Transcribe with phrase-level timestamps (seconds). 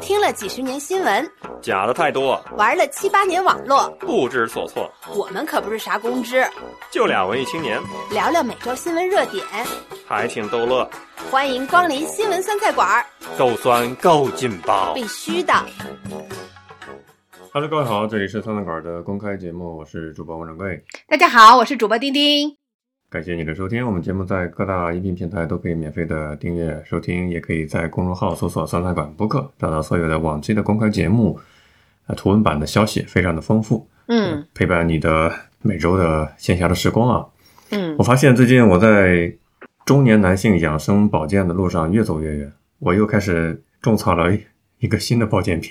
[0.00, 1.30] 听了几十年新闻，
[1.62, 4.90] 假的太多，玩了七八年网络，不知所措。
[5.14, 6.46] 我们可不是啥公知，
[6.90, 9.44] 就俩文艺青年，聊聊每周新闻热点，
[10.06, 10.88] 还挺逗乐。
[11.30, 13.04] 欢迎光临新闻酸菜馆儿，
[13.38, 15.52] 够酸够劲爆，必须的。
[17.52, 20.82] Hello，各位好，这里是酸菜馆的公开节目，我是主播王掌柜。
[21.08, 22.63] 大家好，我是主播丁丁。
[23.14, 31.38] 感谢你的收听，我们节目在各大音频平台都可以免费的订阅收听，也可以在公众号搜索“酸菜馆播客”，找到所有的往期的公开节目，
[32.06, 35.32] 啊，图文版的消息非常的丰富，嗯陪伴你的
[35.62, 37.24] 每周的闲暇的时光啊。
[37.70, 39.32] 嗯我发现最近我在
[39.86, 44.36] 中年男性养生保健的路上越走越远，我又开始种草了
[44.80, 45.70] 一个新的保健品，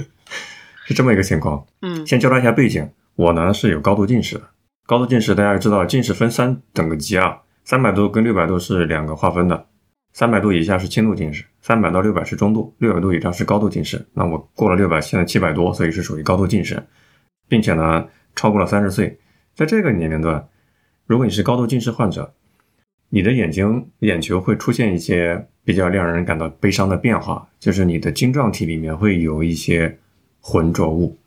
[0.84, 1.66] 是这么一个情况。
[1.80, 4.42] 嗯先交代一下背景，我呢是有高度近视的。
[4.86, 9.66] 高度近视大家知道，近视分三等级啊，三百度跟六百度是两个划分的。
[10.12, 14.06] 三百度以下是轻度近视，三百到六百是中度，六百度以上是高度近视。
[14.12, 16.80] 那我过了六百，现在七百多，所以是属于高度近视，
[17.48, 19.18] 并且呢超过了三十岁。
[19.56, 20.46] 在这个年龄段，
[21.04, 22.32] 如果你是高度近视患者，
[23.08, 29.98] 你的眼睛眼球会出现一些比较让人感到悲伤的变化，就是你的晶状体里面会有一些
[30.40, 31.18] 浑浊物。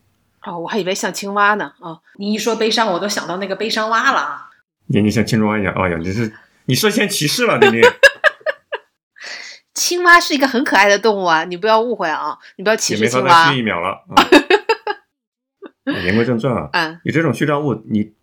[0.43, 1.73] 哦，我还以为像青蛙呢。
[1.79, 4.49] 哦，你一说悲伤，我都想到那个悲伤蛙了啊。
[4.87, 6.33] 眼睛像青蛙一样，哎呀，你是
[6.65, 7.81] 你涉嫌歧视了，丁丁。
[9.73, 13.59] 青蛙是一个很可爱的动物啊，你不要误会啊，你不要歧视青蛙法再续。
[13.59, 14.03] 一秒了。
[14.09, 14.15] 嗯
[16.05, 18.13] 言归正传啊，嗯有这种絮状物，你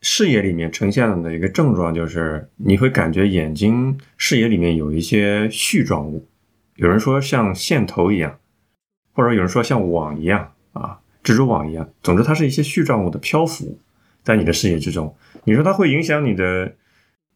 [0.00, 6.26] 视野里面呈现的一个症状就是，你会感觉眼睛视野里面有一些絮状物，
[6.74, 8.40] 有人说像线头一样，
[9.12, 13.78] 或者有人说像网一样啊，蜘蛛网一样，总之它是一些絮状物的漂浮
[14.22, 15.16] 在你的视野之中。
[15.44, 16.74] 你说它会影响你的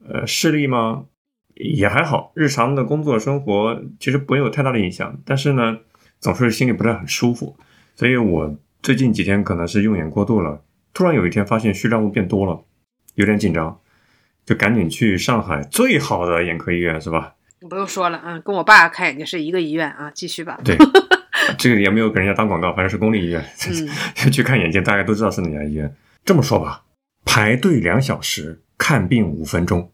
[0.08, 1.06] 呃视力吗？
[1.54, 5.78] 也还好，日常的工作生活其实不会有太大的影响，但是呢，
[6.20, 7.56] 总是心里不是很舒服，
[7.94, 10.62] 所以我最近几天可能是用眼过度了，
[10.92, 12.62] 突然有一天发现絮状物变多了，
[13.14, 13.80] 有点紧张，
[14.44, 17.36] 就赶紧去上海最好的眼科医院，是吧？
[17.60, 20.10] 你不用说了，嗯，跟我爸看眼睛是一个医院啊。
[20.14, 20.60] 继续吧。
[20.62, 20.76] 对，
[21.58, 23.44] 这个也没有给人家当广告，反正是公立医院，
[24.24, 25.94] 嗯 去看眼睛，大家都知道是哪家医院。
[26.24, 26.82] 这么说吧，
[27.24, 29.90] 排队两小时，看病五分钟，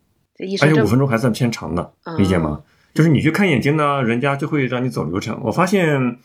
[0.62, 2.62] 而且五分钟还算偏长的，嗯理解吗？
[2.94, 5.40] 就是你去看眼睛呢，人家就会让你走流程。
[5.44, 6.18] 我发现，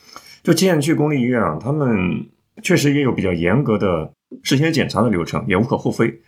[0.44, 2.28] 就之前去公立医院啊，他们
[2.62, 4.12] 确实也有比较严格的
[4.44, 6.20] 事先检查的流程，也无可厚非。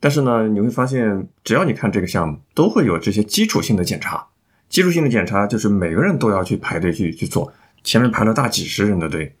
[0.00, 4.26] 但是呢，你会发现，只要你看这个项目，都会有这些基础性的检查。
[4.68, 7.52] 基础性的检查就是每个人都要去排队去去做，
[7.86, 9.32] 前面排了大几十人的队。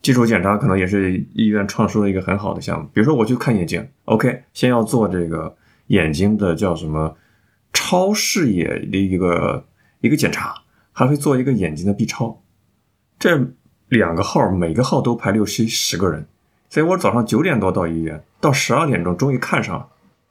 [0.00, 2.88] 基础检查可能也是医院创收的一个很好的项目。
[2.94, 5.54] 比如说我去看眼睛，OK，先要做这个
[5.88, 7.14] 眼睛的叫什么
[7.74, 9.66] 超视野的一个
[10.00, 10.54] 一个检查，
[10.90, 12.42] 还会做一个眼睛的 B 超。
[13.18, 13.52] 这
[13.88, 16.26] 两个号每个号都排六七十个人，
[16.70, 19.86] 所以我早上九点多到医院，到十二点钟终于看上了，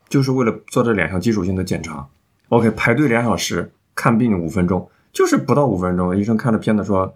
[0.09, 2.07] 就是为了做这两项基础性的检查。
[2.47, 7.15] OK，排队两小时，看病五分钟，就是不到五分钟，医生看着片子说，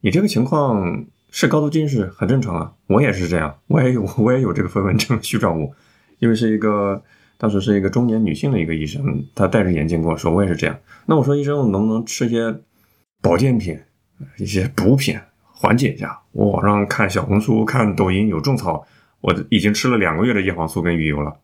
[0.00, 5.74] 你这个情况是高度近视，很正常啊，我也是这样，我也有我也有这个飞蚊症虚状物，
[6.18, 7.02] 因为是一个
[7.38, 10.78] 当时是一个中年女性的一个医生，她戴着眼镜跟我说，我也是这样。
[11.06, 12.60] 那我说医生，我能不能吃些
[13.20, 13.78] 保健品、
[14.38, 15.18] 一些补品
[15.52, 16.20] 缓解一下？
[16.32, 18.86] 我网上看小红书、看抖音有种草，
[19.20, 21.36] 我已经吃了两个月的叶黄素跟鱼油了。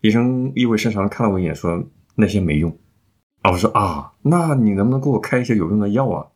[0.00, 1.84] 医生意味深长看了我一眼，说
[2.14, 2.76] 那些没用。
[3.42, 6.26] 啊，我说啊，那你能不能给我开一些有用的药啊？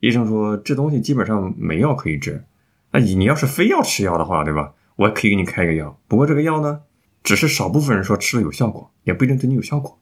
[0.00, 2.44] 医生说这东西基本上没药可以治。
[2.92, 4.72] 那你你要是非要吃药的话，对吧？
[4.96, 6.80] 我可以给你开个药，不过这个药呢，
[7.22, 9.98] 只是少部分人说吃了有效果，也不一定对你有效果。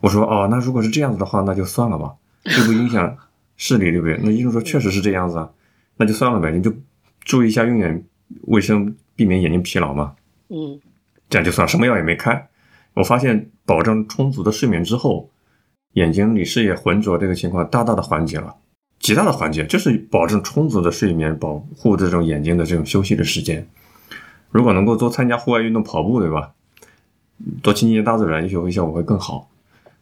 [0.00, 2.14] 我说哦，那如果是这样子的话，那就算了吧，
[2.44, 3.16] 又不影响
[3.56, 4.18] 视力，对不对？
[4.22, 5.50] 那医生说确实是这样子啊，
[5.96, 6.72] 那就算了呗，你就
[7.20, 8.04] 注意一下用眼
[8.42, 10.14] 卫生，避免眼睛疲劳嘛。
[10.48, 10.80] 嗯
[11.28, 12.48] 这样就算什么药也没开。
[12.94, 15.30] 我发现保证充足的睡眠之后，
[15.94, 18.54] 眼睛里视野浑浊这个情况大大的缓解了，
[18.98, 23.66] 极大的缓解，就是保证充足的睡眠，保护这种眼睛的这种休息的时间。
[24.50, 26.52] 如果能够多参加户外运动，跑步，对吧？
[27.62, 29.48] 多亲近大自然，也许会效果会更好。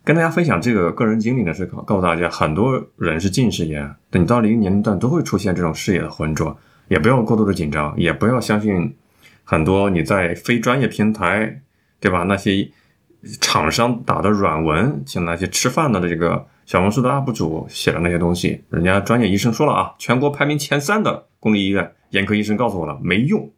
[0.05, 6.56] 跟大家分享这个个人经历呢，是告告诉大家，很多人是近视眼，等你到了一个年龄段都会出现这种视野的浑浊，
[6.88, 8.96] 也不要过度的紧张，也不要相信
[9.44, 11.61] 很多你在非专业平台，
[12.00, 12.25] 对吧？
[12.25, 12.70] 那些
[13.41, 23.53] 厂商打的软文，像那些吃饭的这个小红书的 UP 主写的那些东西，人家专业医生说了啊，全国排名前三的公立医院眼科医生告诉我了，没用。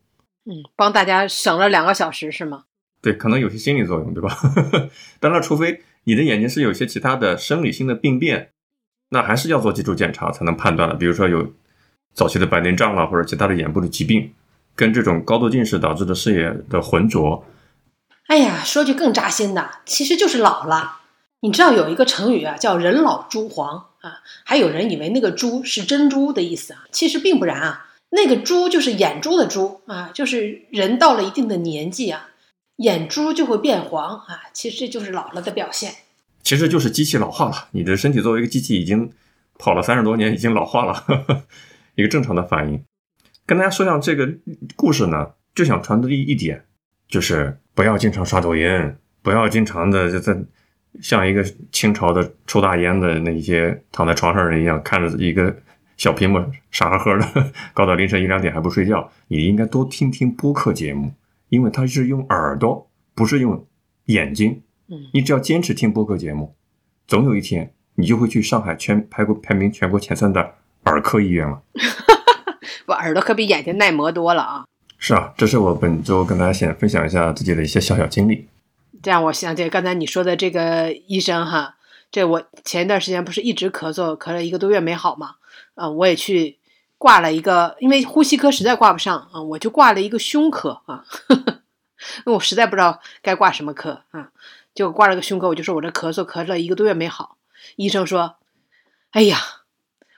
[0.47, 2.65] 嗯，帮大家省了两个小时是吗？
[3.03, 4.35] 对，可能有些心理作用，对吧？
[5.21, 8.51] 当然，除非你的眼睛是有些其他的生理性的病变，
[9.11, 10.95] 那还是要做基础检查才能判断的。
[10.95, 11.53] 比如说有
[12.15, 14.33] 早期的白内障了，或者其他的眼部的疾病，
[14.75, 17.45] 跟这种高度近视导致的视野的浑浊。
[18.31, 21.00] 哎呀，说句更扎心的，其实就是老了。
[21.41, 27.91] 你知道有一个成语啊，叫“人老珠黄”啊，还有人以为那个“珠”是珍珠的意思啊，其实并不然啊。
[28.11, 32.29] 那个“珠”就是眼珠的“珠”啊，就是人到了一定的年纪啊，
[32.77, 35.93] 眼珠就会变黄啊，其实这就是老了的表现。
[36.44, 39.11] 其实就是机器老化了，你的身体作为一个机器，已经
[39.59, 41.43] 跑了三十多年，已经老化了，呵 呵
[41.97, 42.81] 一个正常的反应。
[43.44, 44.29] 跟大家说一下这个
[44.76, 46.65] 故事呢，就想传递一点，
[47.11, 50.37] 就是不要经常刷抖音，不要经常的就在
[51.01, 55.55] 像一个清朝的抽大烟的那些躺在床上人一样，看着一个
[55.97, 56.41] 小屏幕
[56.71, 59.11] 傻呵呵的，搞到凌晨一两点还不睡觉。
[59.29, 61.12] 你应该多听听播客节目，
[61.49, 63.67] 因为它是用耳朵，不是用
[64.07, 64.62] 眼睛。
[64.89, 66.55] 嗯，你只要坚持听播客节目，
[67.07, 70.55] 总有一天你就会去上海全排过排名全国前三的
[70.85, 71.62] 耳科医院了。
[72.87, 74.65] 我耳朵可比眼睛耐磨多了啊！
[75.02, 78.47] 是啊，这是我本周跟大家先分享一下自己的一些小小经历。
[79.02, 81.76] 这样我想起刚才你说的这个医生哈，
[82.11, 85.37] 这我前一段时间不是一直咳嗽，咳了一个多月没好嘛？
[85.75, 86.58] 啊，我也去
[86.99, 94.31] 挂了一个，因为呼吸科实在挂不上啊，我就挂了一个胸科啊，因 为我实在不知道该挂什么科啊，
[94.75, 97.38] 就挂了个胸科，我就说我这咳嗽咳了一个多月没好，
[97.76, 98.37] 医生说，
[99.12, 99.38] 哎呀，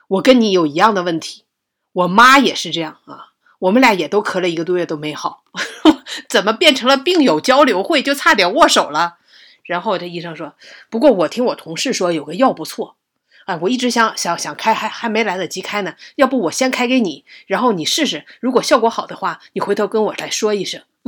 [0.09, 1.45] 我跟你有一样的问题，
[1.93, 3.31] 我妈也是这样啊，
[3.63, 5.43] 我们俩也都咳了一个多月都没好。
[6.27, 9.19] 怎么变成了病友交流会，就差点握手了？
[9.63, 10.55] 然后这医生说
[10.91, 12.97] ：“不过我听我同事说有个药不错，
[13.45, 15.95] 哎，我一直想想想开，还还没来得及开呢。
[16.15, 20.81] 要不我先开给你，然后你试试，如果效果好的话，你回头跟我来说一声。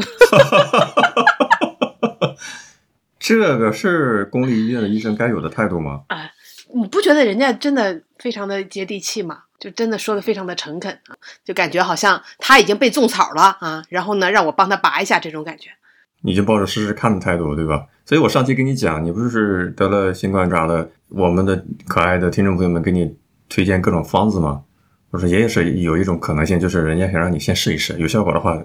[3.20, 6.04] 这个是公立医院的医生该有的态度吗？
[6.08, 6.32] 啊，
[6.74, 9.45] 你不觉得人家真的非常的接地气吗？
[9.60, 15.70] 就真的说的非常的诚恳啊，就感觉好像他已经被种草了啊，然后呢，让我帮他拔一下这种感觉。
[16.22, 17.86] 你就抱着试试看的态度，对吧？
[18.04, 23.16] 所以我上期跟你讲，你不是得了新冠啥的，我们的可爱的听众朋友们给你
[23.48, 24.64] 推荐各种方子吗？
[25.12, 28.62] 我说也也是有一种可能性，就是人家想让你先试一试，有效果的话，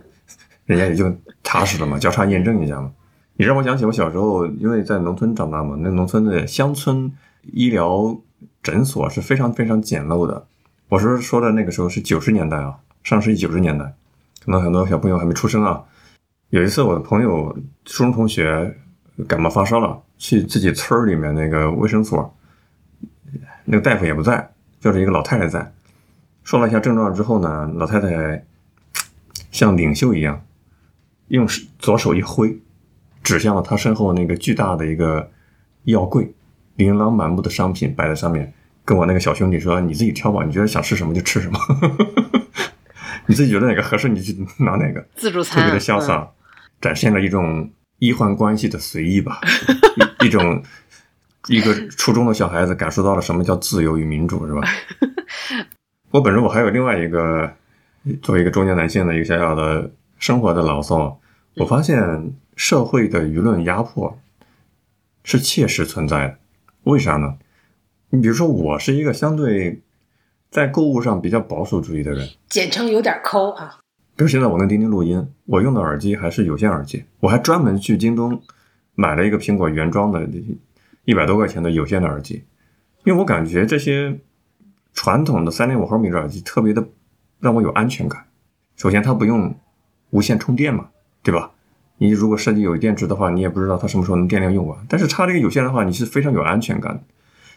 [0.65, 2.91] 人家也就踏实了嘛，交叉验证一下嘛。
[3.37, 7.13] 你让我想起我小时候，因为在农村长大嘛，那农村的乡村
[7.53, 8.19] 医疗
[8.63, 10.47] 诊所是非常非常简陋的。
[10.91, 13.85] 我是说的那个时候是九十年代啊，上世纪九十年代，
[14.45, 15.85] 可能很多小朋友还没出生啊。
[16.49, 18.77] 有一次，我的朋友初中同学
[19.29, 22.37] 感冒发烧了，去自己村儿里面那个卫生所，
[23.67, 24.51] 那个大夫也不在，
[24.81, 25.73] 就是一个老太太在，
[26.43, 28.45] 说了一下症状之后呢，老太太
[29.53, 30.45] 像领袖一样，
[31.29, 31.47] 用
[31.79, 32.59] 左手一挥，
[33.23, 35.31] 指向了他身后那个巨大的一个
[35.85, 36.35] 药柜，
[36.75, 38.53] 琳琅满目的商品摆在上面。
[38.91, 41.61] 跟我那个小兄弟说：“你自己挑吧，你觉得想吃什么就吃什么，
[43.27, 44.35] 你自己觉得哪个合适你就
[44.65, 46.29] 拿哪个。”自助餐特别的潇洒，
[46.81, 47.71] 展现了一种
[48.01, 49.39] 医患关系的随意吧，
[49.95, 50.61] 一 一种
[51.47, 54.63] 一个初中的小孩子感受到了什么叫自由与民主，是吧？
[56.11, 57.55] 我本人我还有另外一个
[58.21, 59.89] 作为一个中年男性的一个小小的
[60.19, 61.17] 生活的牢骚，
[61.55, 64.19] 我发现社会的舆论压迫
[65.23, 66.39] 是切实存在的，
[66.83, 67.37] 为啥呢？
[68.11, 69.81] 你比如说，我是一个相对
[70.51, 73.79] 在购物上比较保守主义的人，简称有点抠啊。
[74.17, 78.43] 比如现在我跟钉钉录音，我用的耳机还是有线耳机，我还专门去京东
[78.95, 80.29] 买了一个苹果原装的
[81.05, 82.45] 一百多块钱的有线的耳机，
[83.05, 84.19] 因为我感觉这些
[84.93, 86.85] 传统的三点五毫米的耳机特别的
[87.39, 88.27] 让我有安全感。
[88.77, 89.55] 首先，它不用
[90.11, 90.89] 无线充电嘛，
[91.23, 91.53] 对吧？
[91.99, 94.85] 你如果设计有电池的话，你也不知道它什么时候能电量用完。
[94.89, 97.03] 但是插这个有线的话，你是非常有安全感的。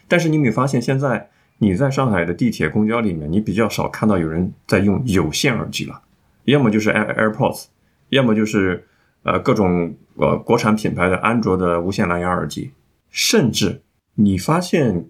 [0.08, 6.02] 但是你没发现，现在你在上海的地铁、公交里面，你比较少看到有人在用有线耳机了，
[6.44, 7.66] 要么就是 Air AirPods，
[8.08, 8.84] 要么就是
[9.22, 12.72] 呃各种呃国产品牌的安卓的无线蓝牙耳机，
[13.10, 13.82] 甚至
[14.14, 15.06] 你发现，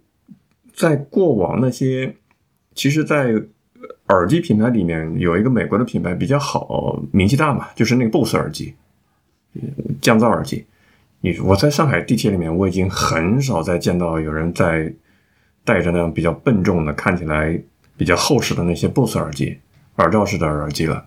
[0.73, 2.17] 在过往那些，
[2.75, 3.35] 其实，在
[4.09, 8.75] 耳机品牌里面有一个美国的品牌比较好，名气大嘛，就是那个 BOSS 耳机，
[10.01, 10.65] 降噪耳机。
[11.25, 14.93] 你我在上海地铁里面，我已经很少再见到有人在
[15.65, 17.59] 戴着那样比较笨重的、看起来
[17.97, 19.59] 比较厚实的那些 BOSS 耳机、
[19.97, 21.07] 耳罩式的耳机了。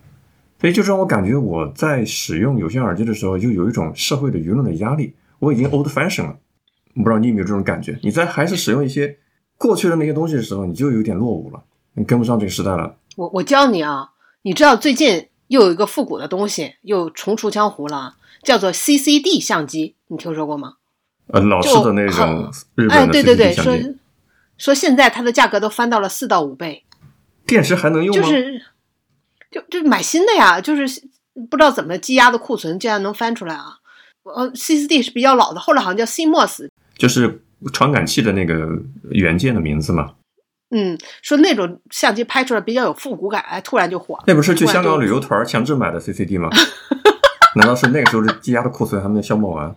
[0.60, 5.14] 所以就让我感觉我在使用有线耳机的时候，就有一种社会的舆论的压力。
[5.38, 6.36] 我已经 old fashion 了，
[6.96, 7.96] 不知道你有没有这种感觉？
[8.02, 9.18] 你在还是使用一些
[9.56, 11.62] 过去的那些东西的时候，你就有点落伍了，
[11.94, 12.96] 你跟不上这个时代了。
[13.14, 14.08] 我我教你啊，
[14.42, 20.74] 你知道最近又有一个复古的东西又重出江湖了，叫做 CCD 相机，你听说过吗？
[21.28, 23.96] 呃，老式的那种日哎，本的对对对相说机，
[24.56, 26.84] 说现在它的价格都翻到了四到五倍，
[27.46, 28.22] 电池还能用吗？
[28.22, 28.62] 就是
[29.50, 31.02] 就就买新的呀，就是
[31.50, 33.74] 不知道怎么积压的库存竟然能翻出来啊。
[34.24, 38.66] 呃，CCD 是比较老的，后来好像叫 CMOS，就是传感器的那个
[39.10, 40.14] 元件的名字嘛。
[40.70, 44.24] 嗯，说那种相机拍出来比较有复古感，哎，突然就火了。
[44.26, 46.50] 那不是去香港旅游团强制买的 CCD 吗？
[47.56, 49.74] 难道是那个时候的积压的库存还没有消磨完？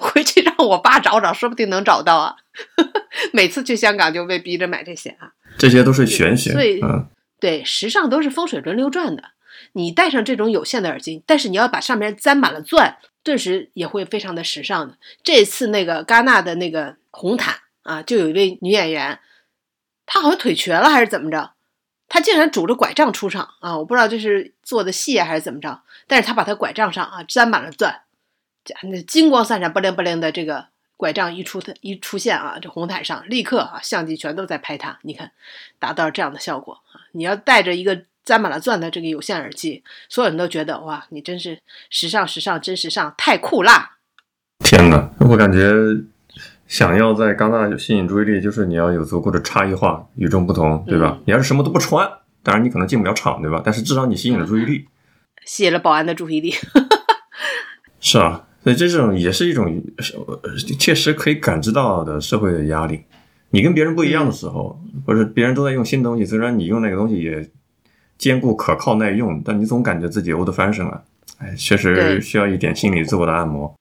[0.00, 2.36] 回去让我爸找找，说不定能找到啊。
[3.32, 5.32] 每次去香港就被逼着买这些啊。
[5.58, 6.80] 这些都是玄学所以。
[6.82, 7.06] 嗯，
[7.38, 9.22] 对，时尚都是风水轮流转的。
[9.72, 14.96] 你戴上这种有线的耳机，但是你要把上面沾满了钻，顿时也会非常的时尚的。
[15.22, 19.20] 这次那个戛纳的那个红毯啊，就有一位女演员，
[20.06, 21.52] 她好像腿瘸了还是怎么着，
[22.08, 23.76] 她竟然拄着拐杖出场啊！
[23.78, 28.09] 我不知道这是做的戏啊还是怎么着，但是她把她拐杖上啊沾满了钻，这
[28.82, 35.32] 那金光闪闪、不灵不灵的这个拐杖一出一出现啊，这红毯上立刻啊相机全都在拍它，你看
[35.78, 37.00] 达到这样的效果啊！
[37.12, 43.96] 你要带着一个沾满了钻的这个有线耳机，所有人都觉得哇，你真是时尚时尚真时尚，太酷啦！
[44.58, 45.72] 天哪，我感觉
[46.66, 51.16] 想要在戛纳吸引注意力，就是你要有足够的差异化、与众不同，对吧？
[51.16, 52.06] 嗯你要是什么都不穿，
[52.42, 53.62] 当然你可能进不了场，对吧？
[53.64, 54.86] 但是至少你吸引了注意力。
[55.46, 56.54] 吸引了保安的注意力。
[57.98, 59.82] 是啊，所以这种也是一种
[60.42, 63.02] 呃确实可以感知到的社会的压力。
[63.50, 67.50] 你跟别人不一样的时候，或者别人都在用新东西，虽然你用那个东西也
[68.16, 71.02] 坚固可靠耐用，但你总感觉自己 old fashion 了。
[71.38, 73.74] 哎，确实需要一点心理自我的按摩。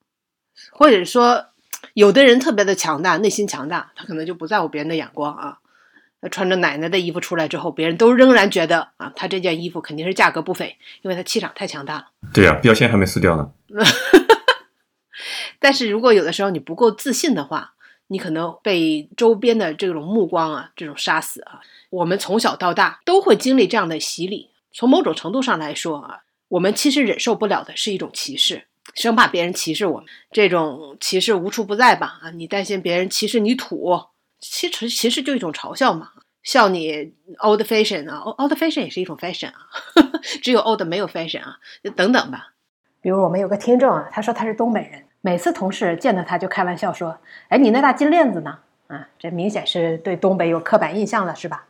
[0.72, 1.46] 或者说，
[1.94, 5.58] 有的人特别的强大，内心强大，他可能就不在乎别人的眼光啊。
[6.22, 12.08] 他穿着奶奶的衣服出来之后，别人都仍然觉得啊，他这件衣服肯定是价格不菲，因为他气场太强大了。
[12.34, 13.52] 对呀、标签还没撕掉呢。
[15.60, 17.74] 但是如果有的时候你不够自信的话，
[18.08, 21.62] 你可能被周边的这种目光啊，这种杀死啊。
[21.90, 24.50] 我们从小到大都会经历这样的洗礼。
[24.72, 30.08] 从某种程度上来说啊，我们其实忍受不了的是一种歧视，生怕别人歧视我们。
[30.32, 32.20] 这种歧视无处不在吧？
[32.22, 34.00] 啊，你担心别人歧视你土，
[34.40, 36.12] 其实其实就一种嘲笑嘛，
[36.44, 41.58] 笑你 old fashion 啊，old fashion 也是一种 fashion 啊，呵 呵只有 old 没有 fashion 啊，
[41.96, 42.54] 等等吧。
[43.02, 47.18] 比如我们有个听众啊，他说他是东北人，每次同事见到他就开玩笑说
[47.50, 51.66] ：“哎，你那大金链子呢？”啊，这明显是对东北有刻板印象了，是吧？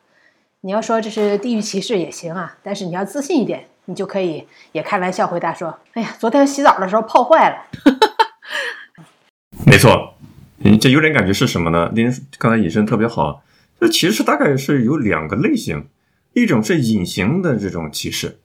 [0.61, 7.65] 你要说这是地域歧视也行啊，但是你要自信一点，你就可以也开玩笑回答说：“哎呀，昨天洗澡的时候泡坏了。
[9.65, 10.13] 没错，
[10.57, 11.91] 你，这有点感觉是什么呢？
[11.93, 13.43] 您刚才引申特别好，
[13.79, 15.87] 这其实大概是有两个类型，
[16.33, 18.39] 一种是隐形的这种歧视，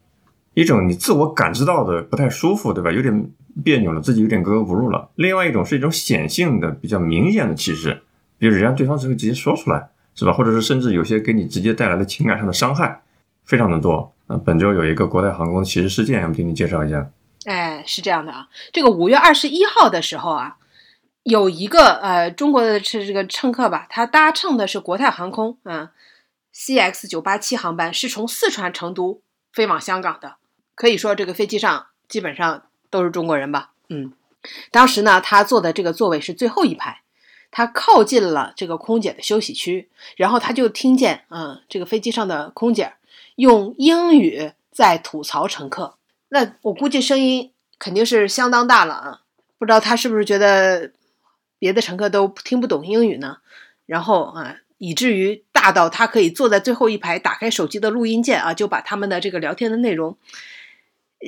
[0.55, 2.91] 一种你自我感知到的不太舒服，对吧？
[2.91, 3.31] 有点
[3.63, 5.11] 别扭了，自己有点格格不入了。
[5.15, 8.03] 另外一种是一种显性的、比较明显的歧视，
[8.39, 10.33] 比如人家对方只会直接说出来，是吧？
[10.33, 13.03] 或者是甚至有些给你直接带来的情感上的伤害，
[13.45, 14.13] 非常的多。
[14.27, 17.11] 啊，本周有一个国泰航空的歧视事件，我们给你介绍一下。”
[17.45, 20.57] 哎，是这样的啊，这个五月二十一号的时候啊，
[21.25, 25.91] 有一个呃中国的是这个乘客吧，他搭乘的是国泰航空啊
[26.55, 29.21] CX 九八七航班，是从四川成都
[29.53, 30.37] 飞往香港的。
[30.75, 32.63] 可以说这个飞机上基本上
[32.95, 33.73] 都是中国人吧。
[33.89, 34.13] 嗯，
[34.71, 37.03] 当时呢，他坐的这个座位是最后一排，
[37.51, 42.93] 他靠近了这个空姐的休息区，然后他就听见嗯这个飞机上的空姐
[43.35, 45.97] 用英语在吐槽乘客。
[46.29, 49.21] 那我估计声音肯定是相当大了啊，
[49.59, 50.93] 不知道他是不是觉得
[51.59, 53.39] 别的乘客都听不懂英语呢？
[53.87, 60.17] 然后啊，以至于大到他可以坐在最后一排，打开手机的录音键啊，就把他们的这个聊天的内容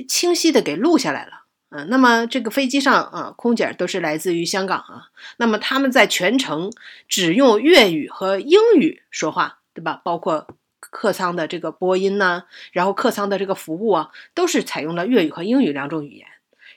[0.08, 1.45] 清晰的给录下来了。
[1.84, 6.72] 嗯、那么这个飞机上啊，空姐都是来自于香港啊，那么他们在全程
[7.08, 10.00] 只用粤语和英语说话，对吧？
[10.04, 10.48] 包括
[10.80, 16.26] 客舱的这个播音呢，然后客舱的这个服务啊，都是采用了粤语和英语两种语言。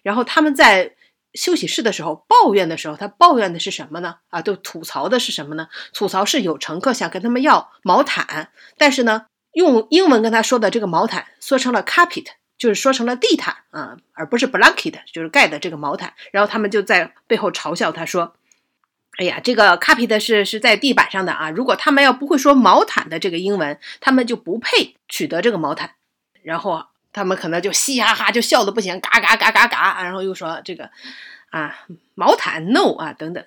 [0.02, 0.96] 然后他们在
[1.34, 4.16] 休息室的时候抱怨的时候，他抱怨的是什么呢？
[4.30, 5.68] 啊，就吐槽的是什么呢？
[5.94, 12.26] 吐槽是有乘客想跟他们要毛毯，但是呢，用英文跟他说的这个毛毯说成了 carpet，
[12.60, 16.14] 就是说成了地毯啊，而不是 blanket，就是盖的这个毛毯。
[16.32, 18.36] 然后他们就在背后嘲笑他说。
[19.18, 21.50] 哎呀，这个 carpet 是是在地板上的啊！
[21.50, 25.96] 如果他们要不会说毛毯的这个英文，他们就不配取得这个毛毯。
[26.42, 30.90] 然后他们可能就嘻哈哈就笑的不行，嘎嘎嘎嘎嘎，然后又说这个
[31.50, 31.76] 啊
[32.16, 33.44] 毛毯 no 啊等等，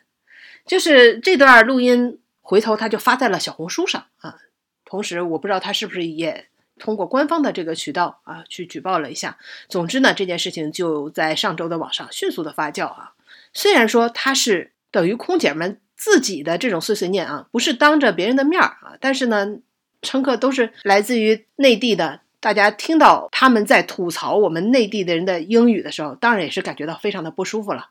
[0.66, 4.37] 就是这段录音回头他就发在了小红书上啊。
[4.85, 6.49] 同时我不知道他是不是也
[6.79, 9.38] 通过官方的这个渠道啊去举报了一下。
[9.69, 13.12] 总之呢，这件事情就在上周的网上迅速的发酵啊。
[13.52, 19.59] 虽然说他是等于空姐们自己的这种碎碎念啊，不是当着别人的面儿啊，但是呢，
[20.00, 27.91] 乘客都是来自于内地的，大家听到他们在吐槽我们内地的人的英语的时候，当然也是感觉到非常的不舒服了。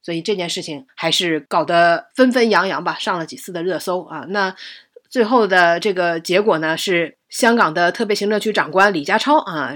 [0.00, 4.24] 所以这件事情还是搞得纷纷扬扬吧，上了几次的热搜啊。
[4.28, 4.56] 那
[5.12, 9.74] 最后的这个结果呢，是香港的特别行政区长官李家超啊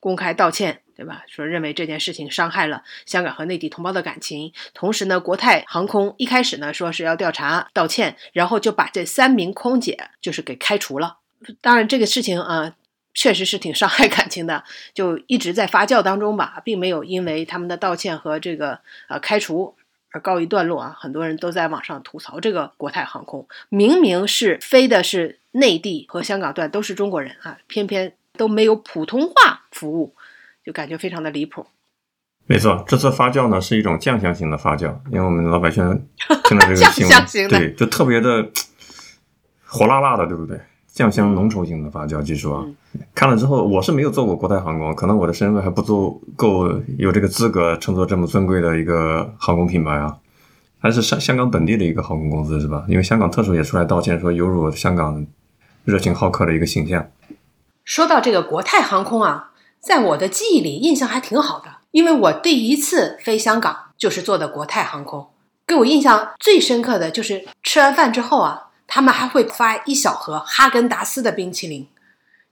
[0.00, 0.80] 公开道歉。
[0.96, 1.24] 对吧？
[1.28, 11.18] 说认为这件事情伤害了香港和内地同胞的感情，同时呢，国泰航空一开始呢说是要调查道歉，然后就把这三名空姐就是给开除了。
[11.60, 12.72] 当然，这个事情啊，
[13.12, 14.64] 确实是挺伤害感情的，
[14.94, 19.76] 就一直在发酵当中吧，并没有因为他们的道歉和这个呃开除
[20.16, 20.96] 而告一段落啊。
[20.98, 30.14] 很多人都在网上吐槽这个国泰航空，明明是飞的是内地和香港段都是中国人啊，偏偏都没有普通话服务。
[30.64, 31.64] 就感觉非常的离谱。
[32.46, 35.84] 没错，这次发酵呢是一种酱香型的发酵，因为我们老百姓
[36.44, 38.50] 听到这个新闻，对，就特别的
[39.64, 40.60] 火辣辣的，对不对？
[40.96, 42.66] 酱香浓稠型的发酵，据说
[43.14, 50.16] 看了之后，我是没有做过国泰航空，可能我的身份还不足够有这个资格乘坐这么尊贵的一个航空品牌啊，
[50.78, 52.86] 还是香香港本地的一个航空公司是吧？
[52.88, 55.26] 因为香港特首也出来道歉，说有辱香港
[55.84, 57.06] 热情好客的一个形象。
[57.84, 59.50] 说到这个国泰航空啊。
[59.78, 65.28] 在我的记忆里，印象还挺好的，因为我第一次飞香港就是坐的国泰航空。
[65.66, 71.88] 给我印象最深刻的就是吃完饭之后啊，他们还会发一小盒哈根达斯的冰淇淋。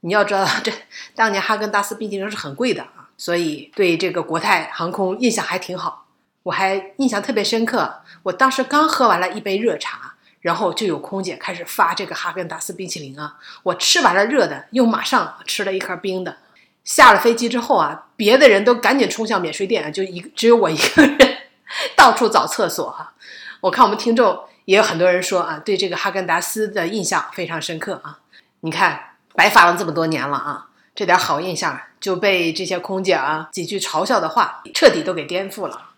[0.01, 0.73] 你要知道， 这
[1.15, 6.07] 当年哈根达斯冰淇淋是很贵的啊，所以对这个国泰航空印象还挺好。
[6.43, 16.37] 我还印象特别深刻，我当时刚喝完了一杯热茶，然后就有空姐开始发这个哈根达斯冰淇淋啊，我吃完了热的，又马上吃了一盒冰的。
[16.85, 21.17] 下了飞机之后啊，别的人都赶紧冲向免税店，就一只有我一个人
[21.97, 23.15] 到处找厕所哈。
[23.63, 28.21] 我看我们听众也有很多人说啊，对这个哈根达斯的印象非常深刻啊。
[28.61, 35.91] 你看，白发了这么多年了啊，这点好印象就被这些空姐啊几句嘲笑的话彻底都给颠覆了。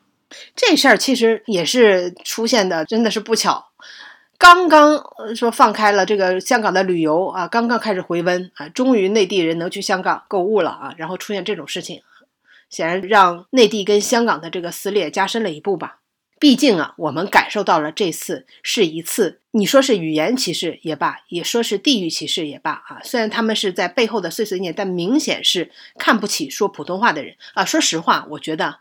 [0.56, 3.68] 这事儿其实也是出现的，真的是不巧。
[4.38, 5.02] 刚刚
[5.34, 12.02] 说放开了这个香港的旅游啊，刚刚开始回温啊，终于内地人能去香港购物了啊，然后出现这种事情，
[12.68, 15.98] 显然让内地跟香港的这个撕裂加深了一步吧。
[16.38, 27.64] 毕竟啊，我们感受到了这次是一次，你说是语言歧视也罢，也说是地域歧视也罢啊，虽然他们是在背后的碎碎念，但明显是看不起说普通话的人啊。
[27.64, 28.80] 说实话，我觉得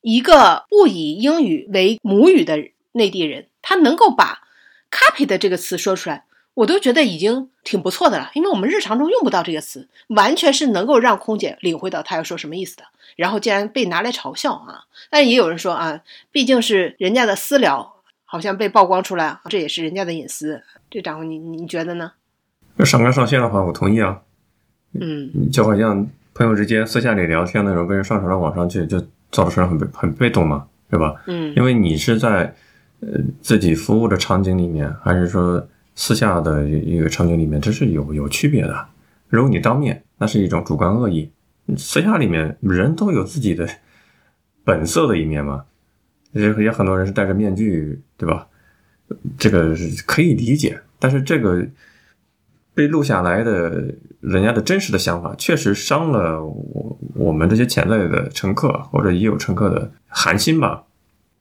[0.00, 4.42] 一个不以英语为母语的内地人，他能够把。
[4.92, 6.24] copy 的这个词说出来，
[6.60, 12.84] 我都觉得已经挺不错的了，因为我们日常中用不到这个词，完全是能够让空姐领会到他要说什么意思的。
[13.16, 14.84] 然后竟然被拿来嘲笑啊！
[15.08, 17.94] 但也有人说啊，毕竟是人家的私聊，
[18.26, 20.62] 好像被曝光出来，这也是人家的隐私。
[20.90, 22.12] 这掌柜，你你觉得呢？
[22.76, 24.20] 要上纲上线的话，我同意啊。
[25.00, 31.22] 嗯，就好像朋友之间私下里聊天的时候，被人上传到网上去，就造成很被很被动嘛，对吧？
[31.26, 32.54] 嗯，因为你是在。
[33.02, 35.66] 呃，自己服务的场景里面，还是说
[36.00, 38.88] 私下的一个场景里面，这是有有区别的。
[39.28, 41.28] 如果你当面，那是一种主观恶意；
[41.76, 43.68] 私下里面，人都有自己的
[44.64, 45.66] 本色的一面嘛。
[46.32, 48.48] 也也很多人是戴着面具，对吧？
[49.36, 50.80] 这个可以理解。
[50.98, 51.66] 但是这个
[52.72, 60.82] 被录下来的人家的真实的想法，确实伤了我我们这些潜在的乘客，或者已有乘客的寒心吧。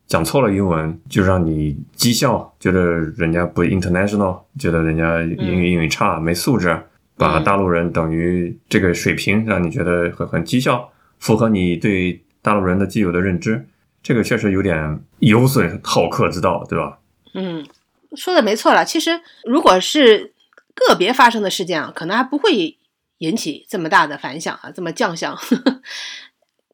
[0.10, 2.82] 讲错了英文就让你讥笑，觉得
[3.16, 6.78] 人家不 international，觉得人家英语英语差没素质，
[7.16, 13.68] 把大陆人等于这个水平，让你觉得很很讥笑，符合你对大陆人的既有的认知，
[14.02, 16.98] 这个确实有点有损好客之道，对吧？
[17.36, 17.64] 嗯，
[18.16, 18.84] 说的没错了。
[18.84, 20.34] 其实如果是
[20.74, 22.80] 个别发生的事件啊，可能还不会
[23.20, 25.38] 引起这么大的反响啊，这么降相。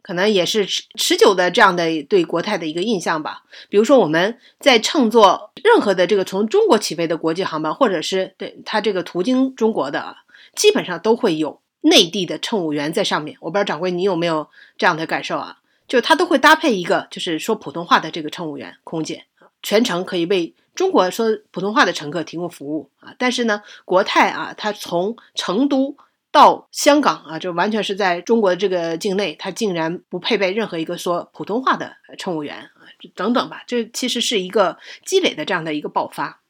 [0.06, 3.42] 可能也是持持久的这样的对国泰的一个印象吧。
[3.70, 10.16] 比如说，我们在乘坐任何的这个从中国起飞的国际航班，或者是对它这个途经中国的，
[10.56, 13.36] 基本上都会有内地的乘务员在上面。
[13.40, 15.58] 我不知道掌柜你有没有这样的感受啊？
[15.88, 19.26] 就他都会搭配一个就是说普通话的这个乘务员空姐，
[19.64, 23.16] 全程可以为中国说普通话的乘客提供服务啊。
[23.18, 25.98] 但是呢，国泰啊，它从成都。
[26.36, 32.84] 到香港啊，就完全是在中国的这个境内，他竟然不配备任何一个说普通话的乘务员啊，
[33.16, 36.42] 等等吧，这其实是一个积累的这样的一个爆发。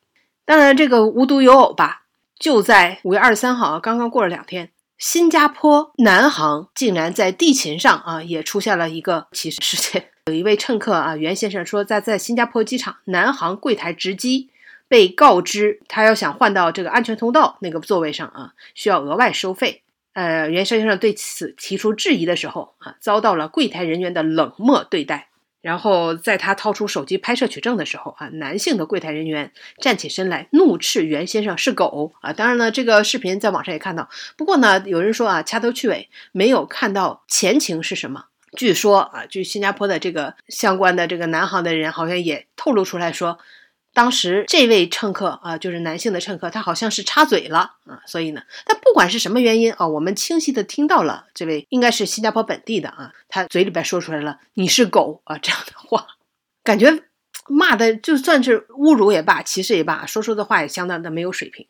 [0.43, 2.05] 当然，这个无独有偶吧，
[2.39, 10.09] 就在五月二十三号啊，刚刚过了两天，新加坡南航竟然在地勤上啊也出现了一个歧视事件。
[10.25, 14.49] 有一位乘客啊，袁先生说，在在新加坡机场南航柜台值机
[14.95, 19.83] 被告知他要想换到这个安全通道那个座位上啊，需要额外收费。
[20.13, 25.27] 呃，袁先生对此提出质疑的时候啊，遭到了柜台人员的冷漠对待。
[25.59, 32.31] 然后在他掏出手机拍摄取证的时候啊，男性的柜台人员站起身来怒斥袁先生是狗啊。
[32.31, 34.07] 当然呢，这个视频在网上也看到。
[34.37, 38.27] 不过呢，有人说啊，掐头去尾没有看到前情是什么。
[38.55, 43.37] 据说啊，据新加坡的这个相关的这个南航的人好像也透露出来说。
[43.95, 56.07] 当时这位乘客啊，就是男性的乘客，他好像是插嘴了啊，所以呢，他不管是什么原因啊，我们清晰的听到了这位应该是新加坡本地的啊，他嘴里边说出来了“你是狗”啊这样的话，
[56.61, 57.03] 感觉
[57.47, 61.65] 骂的就算是侮辱也罢，歧视也罢，说出的话也相当的没有水平。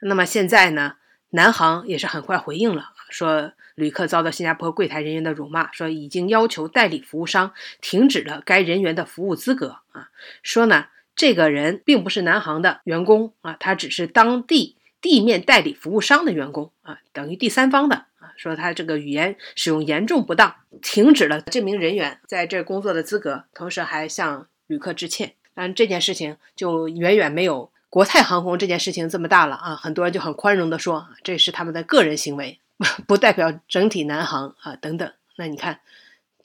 [0.00, 0.94] 那么现在呢，
[1.28, 10.08] 南航也是很快回应了，说旅客遭到新加坡柜台人员的辱骂，说已经要求代理服务商停止了该人员的服务资格啊，
[10.42, 10.86] 说呢。
[11.14, 18.32] 这个人并不是南航的员工啊，他只是当地地面代理服务商的员工啊，等于第三方的啊。
[18.36, 25.34] 说他这个语言使用严重不当，停止了这名人员在这工作的资格，同时还向旅客致歉。
[25.54, 29.76] 但这件事情就远远没有国泰航空这件事情这么大了啊！
[29.76, 32.60] 很多人就很宽容的说，这是他们的个人行为，
[33.06, 35.12] 不代表整体南航啊等等。
[35.36, 35.80] 那你看。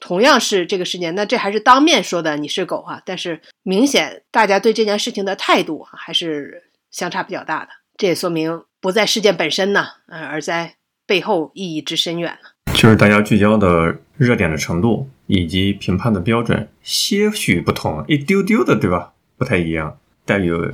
[0.00, 12.74] 同样是这个事件，那这还是当面说的你是狗啊，但是明显大家对这件事情的态度啊还是相差比较大的，这也说明不在事件本身呢，呃，而在背后意义之深远了。
[12.74, 19.14] 就是大家聚焦的热点的程度以及评判的标准些许不同，一丢丢的，对吧？
[19.38, 20.72] 不太一样，但有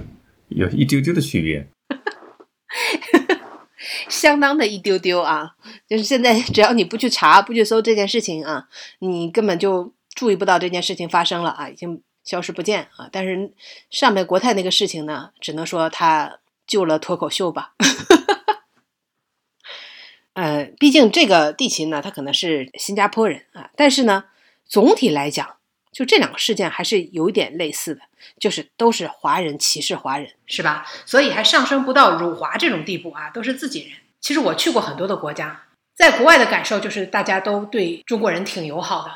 [0.49, 1.69] 有一丢丢的区别。
[4.23, 5.57] 相当的一丢丢啊！
[5.91, 8.69] 就是现在，只要你不去查、不去搜这件事情啊，
[9.01, 13.09] 你根本就注意不到这件事情发生了啊，已经消失不见啊。
[13.11, 13.53] 但是
[13.91, 17.73] 上面国泰那个事情呢，只能说他救了脱口秀吧。
[20.35, 24.27] 呃，毕竟这个地勤呢，他可能是新加坡人啊，但是呢，
[24.65, 25.57] 总体来讲，
[25.91, 28.03] 就这两个事件还是有点类似的，
[28.39, 30.87] 就是都是华人歧视华人，是吧？
[31.05, 33.99] 所以还上升不到辱华这种地步啊，都是自己人。
[34.23, 35.63] 其实我去过很多的国家，
[35.97, 39.11] 在国外的感受就是大家都对中国人挺友好的。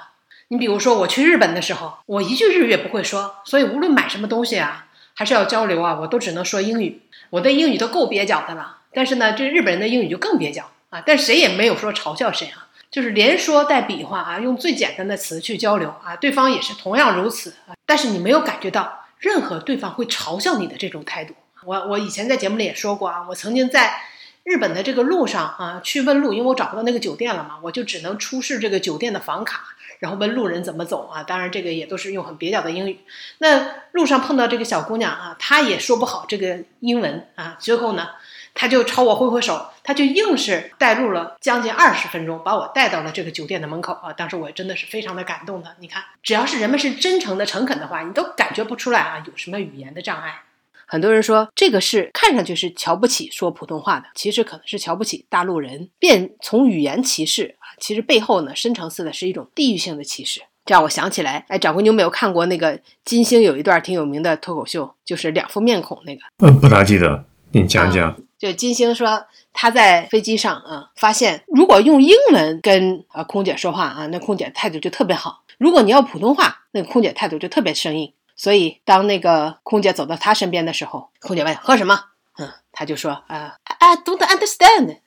[0.48, 7.02] 你比如说我去日本的时候，我一句日语也不会说，所以无论买什么东西啊，还是要交流啊，我都只能说英语。
[7.30, 11.00] 我的英语都够蹩脚的了，但是呢，这日本人的英语就更蹩脚啊。
[11.06, 17.74] 但谁也没有说嘲笑谁啊，就是连说带比划啊，用最简单的词去交流啊，对方也是同样如此啊。
[17.86, 21.34] 但是你没有感觉到任何对方会嘲笑你的这种态度。
[21.64, 24.00] 我我以前在节目里也说过啊，我曾经在。
[24.46, 31.24] 日本的这个路上啊，去问路，因为我找不到那个酒店了嘛，我就只能出示这个酒店的房卡，然后问路人怎么走啊。
[31.24, 33.00] 当然，这个也都是用很蹩脚的英语。
[33.38, 37.56] 那路上碰到这个小姑娘啊，她也说不好这个英文啊。
[37.58, 38.10] 最后呢，
[38.54, 44.12] 她就朝我挥挥手，她就硬是带路了将近二十分钟，把我带到了这个酒店的门口啊。
[44.12, 45.74] 当时我真的是非常的感动的。
[45.80, 50.42] 你看，只要是人们是真诚的、诚恳的话，你都感觉不出来啊，有什么语言的障碍。
[50.86, 60.40] 很多人说这个是看上去是瞧不起说普通话的，其实可能是瞧不起大陆人，便从语言歧视啊，其实背后呢深层次的是一种地域性的歧视。
[60.64, 66.22] 这让我想起来，哎，掌柜，你有没有看过那个金星有一段挺有名的脱口秀，就是两副面孔那个？
[66.44, 68.16] 嗯，不大记得，你讲讲。
[68.38, 78.12] 就金星说他在飞机上啊，发现如果用英文跟啊空姐说话啊，那空姐态度就特别好；如果你要普通话，那个空姐态度就特别生硬。
[78.36, 81.98] 所以，当那个空姐走到他身边的时候，空姐问喝什么？
[82.38, 84.98] 嗯，他就说啊，I don't understand。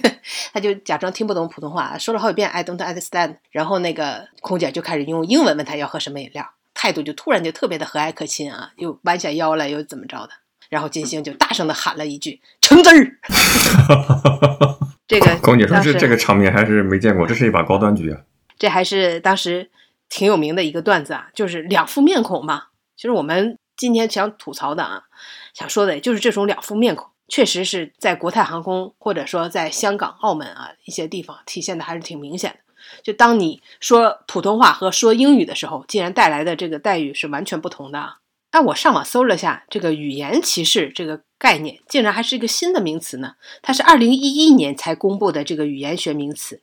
[0.54, 3.36] 他就假装听不懂普通话，说了好几遍 I don't understand。
[3.50, 10.30] 然后那个空姐就开始用英文问他要喝什么饮料，态度就突然就特别的和蔼可亲啊，又弯下腰来又怎么着的。
[10.70, 13.18] 然后金星就大声的喊了一句“橙汁儿”。
[15.06, 18.20] 这个空姐说这这个场面还是没见过，这是一把高端局啊。
[18.58, 19.70] 这还是当时
[20.08, 22.67] 挺有名的一个段子啊，就是两副面孔嘛。
[22.98, 25.04] 其实我们今天想吐槽的啊，
[25.54, 32.58] 想说的也就是这种两副面孔，确实是在国泰航空或者说在香港、澳门啊一些地方体现的还是挺明显的。
[33.04, 38.18] 就当你说普通话和说英语的时候，竟然带来的这个待遇是完全不同的啊！
[38.50, 43.34] 那我上网搜了下，这个语言歧视这个概念，竟然还是一个新的名词呢。
[43.62, 46.62] 它是二零一一年才公布的这个语言学名词。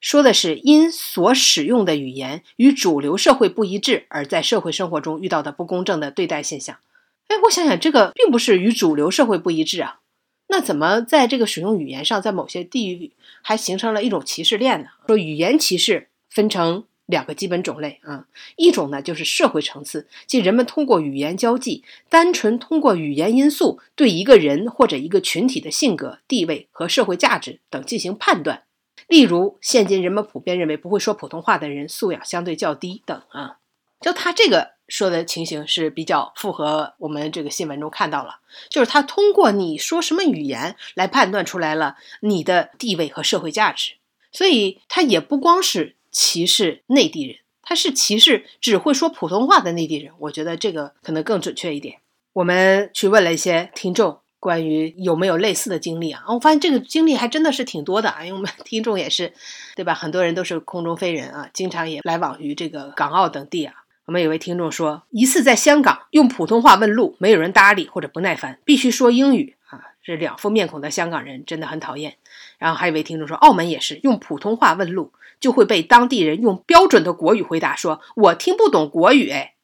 [0.00, 6.78] 说的是因所使用的语言与主流社会不一致，而在社会生活中遇到的不公正的对待现象。
[7.26, 10.00] 哎，我想想，这个并不是与主流社会不一致啊，
[10.46, 14.88] 那怎么在这个使用语言上，在某些地域还形成了一种歧视链呢？
[15.06, 28.62] 说语言歧视分成两个基本种类啊，一种呢就是社会层次，即人们通过语言交际，单纯通过语言因素对一个人或者一个群体的性格、地位和社会价值等进行判断。
[29.08, 33.56] 例如，现今人们普遍认为不会说普通话的人素养相对较低等啊。
[34.00, 43.94] 就他这个说的情形是比较符合我们这个新闻中看到了，就是他通过你说什么语言来判断出来了你的地位和社会价值，
[44.30, 50.12] 所以他也不光是歧视内地人，他是歧视只会说普通话的内地人。
[50.18, 51.98] 我觉得这个可能更准确一点。
[52.34, 54.20] 我们去问了一些听众。
[54.40, 56.22] 关于有没有类似的经历啊？
[56.28, 59.32] 我发现这个经历还真的是挺多的啊，因为我们 听众也是，
[59.74, 59.94] 对吧？
[59.94, 63.74] 很多人都是空中飞人啊，经常也来往于这个港澳等地啊。
[64.04, 69.80] 我们有位听众说，一次在香港用普通话问路，没有人搭理或者不耐烦，必须说英语啊。
[70.02, 72.16] 这两副面孔的香港人真的很讨厌。
[72.56, 79.54] 然后还有位听众说，澳门也是用普通话问路，就会被当地人用标准的国语回答，说我听不懂国语哎。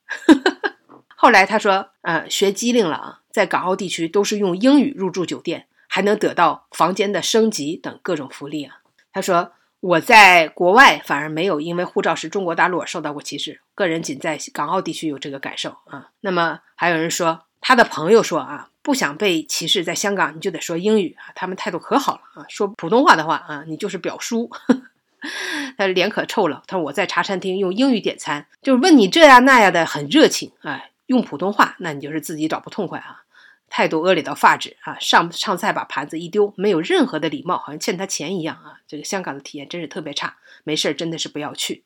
[1.16, 3.20] 后来他说，嗯，学机灵了啊。
[3.34, 8.76] 在港澳地区都是用英语入住酒店，还能得到房间的升级等各种福利啊。
[9.12, 9.50] 他说
[9.82, 24.48] ：“我在国外反而没有因为护照是中国大陆而受到过歧视，个人仅在港澳地区有这个感受啊。”那么还有人说，他的朋友说啊，不想被歧视，在香港你就得说英语啊，他们态度可好了啊，说普通话的话啊，你就是表叔。
[25.76, 30.80] 他脸可臭了，他说我在茶餐厅用英语点餐，就是问你这样那样的，很热情啊。
[31.06, 33.23] 用普通话，那你就是自己找不痛快啊。
[33.70, 34.96] 态度恶劣到发指啊！
[35.00, 38.78] 上上菜把盘子一丢，没有任何的礼貌，好像欠他钱一样啊！
[38.86, 41.82] 这个香港的体验真是特别差，没事真的是不要去。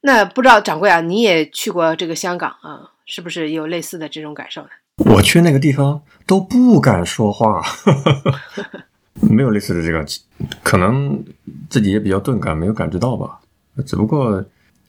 [0.00, 4.68] 那不知道掌柜啊，你也去过这个香港啊，是不是有类似的这种感受呢？
[5.14, 7.62] 我去那个地方都不敢说话，
[9.30, 10.04] 没有类似的这个，
[10.64, 11.24] 可能
[11.70, 13.38] 自己也比较钝感，没有感知到吧。
[13.86, 14.44] 只不过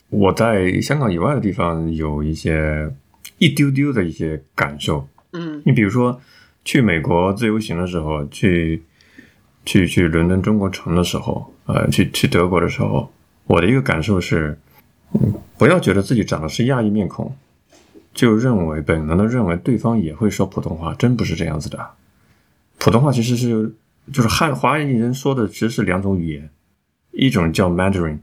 [0.09, 2.91] 我在香港以外的地方有一些
[3.37, 5.07] 一丢丢的一些感受。
[5.33, 6.21] 嗯，你比如说。
[6.65, 8.83] 去美国自由行的时候，去
[9.65, 13.09] 去去伦敦中国城的时候，呃，去去德国的时候，
[13.45, 14.59] 我的一个感受是，
[15.57, 17.33] 不要觉得自己长的是亚裔面孔，
[18.13, 21.91] 就认为本能的认为对方也会说普通话，真不是这样子的。
[22.77, 23.73] 普通话其实是
[24.11, 26.49] 就是汉华裔人说的，其实是两种语言，
[27.11, 28.19] 一种叫 Mandarin，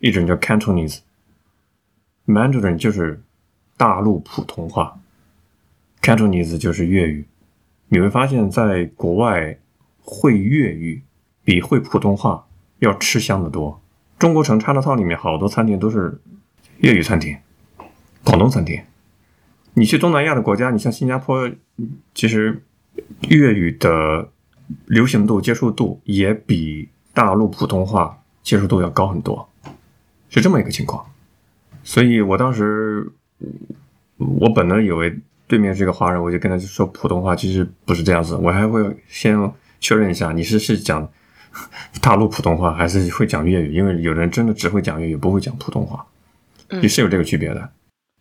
[0.00, 0.98] 一种叫 Cantonese。
[2.26, 3.22] Mandarin 就是
[3.78, 4.97] 大陆普通话
[6.02, 7.26] ，Cantonese 就是粤语。
[7.90, 9.58] 你会发现在国外，
[10.02, 11.02] 会粤语
[11.42, 12.46] 比会普通话
[12.80, 13.80] 要吃香的多。
[14.18, 16.20] 中国城 China Town 里面好多餐厅都是
[16.80, 17.34] 粤语餐厅、
[18.22, 18.78] 广东餐厅。
[19.72, 21.50] 你去东南亚的国家，你像新加坡，
[22.12, 22.62] 其实
[23.28, 24.28] 粤语的
[24.84, 29.48] 流行度、接受度也比大陆普通话接受度要高很多，
[30.28, 31.06] 是这么一个情况。
[31.82, 33.10] 所以我当时，
[34.18, 35.18] 我本能以为。
[35.48, 38.36] 对面是个华人，我就跟他说普通话，其实不是这样子。
[38.36, 39.34] 我还会先
[39.80, 41.10] 确认一下，你是是讲
[42.02, 43.72] 大陆普通话，还是会讲粤语？
[43.72, 46.04] 因为有人真的只会讲粤语，不会讲普通话，
[46.82, 47.70] 也是有这个区别的。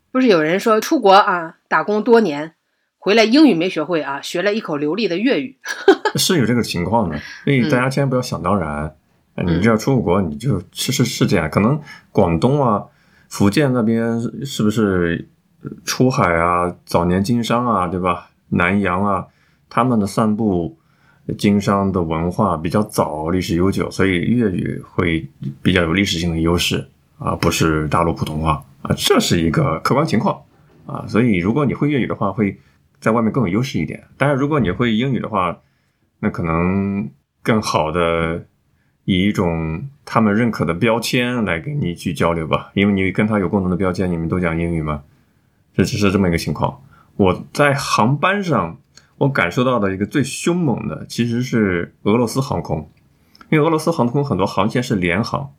[0.09, 2.53] 不是有人说出国啊打工多年，
[2.97, 5.57] 回来英语没学会啊，学了一口流利的粤语，
[6.15, 7.19] 是有这个情况的。
[7.43, 8.95] 所以大家千万不要想当然，
[9.45, 11.49] 你只要出国，你就是是是这样。
[11.49, 11.77] 可能
[12.13, 12.85] 广东啊、
[13.27, 15.27] 福建那边是不是？
[15.85, 18.29] 出海啊，早年经商啊，对吧？
[18.49, 19.27] 南洋啊，
[19.69, 20.77] 他们的散步
[21.37, 25.27] 经商的文化比较早，历史悠久，所以粤语会
[25.61, 26.87] 比较有历史性的优势
[27.19, 30.41] 啊，不是大陆普通话啊，这是一个客观情况
[30.85, 31.05] 啊。
[31.07, 32.57] 所以如果你会粤语的话，会
[33.01, 34.01] 在外面更有优势一点。
[34.15, 35.57] 当然，如果你会英语的话，
[36.19, 37.09] 那可能
[37.43, 38.45] 更好的
[39.03, 45.03] 以一种他们认可的标签来跟你去交流吧，因为你跟他有共同的标签，你们都讲英语嘛。
[45.77, 46.81] 这只是这么一个情况。
[47.15, 48.77] 我在航班上，
[49.19, 52.89] 我感受到的一个最凶猛的，其实是俄罗斯航空，
[53.51, 55.53] 因为俄罗斯航空很多航线是联航，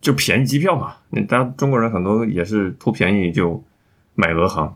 [0.00, 0.94] 就便宜机票嘛。
[1.10, 3.62] 你大家中国人很多也是图便宜就
[4.14, 4.74] 买俄航。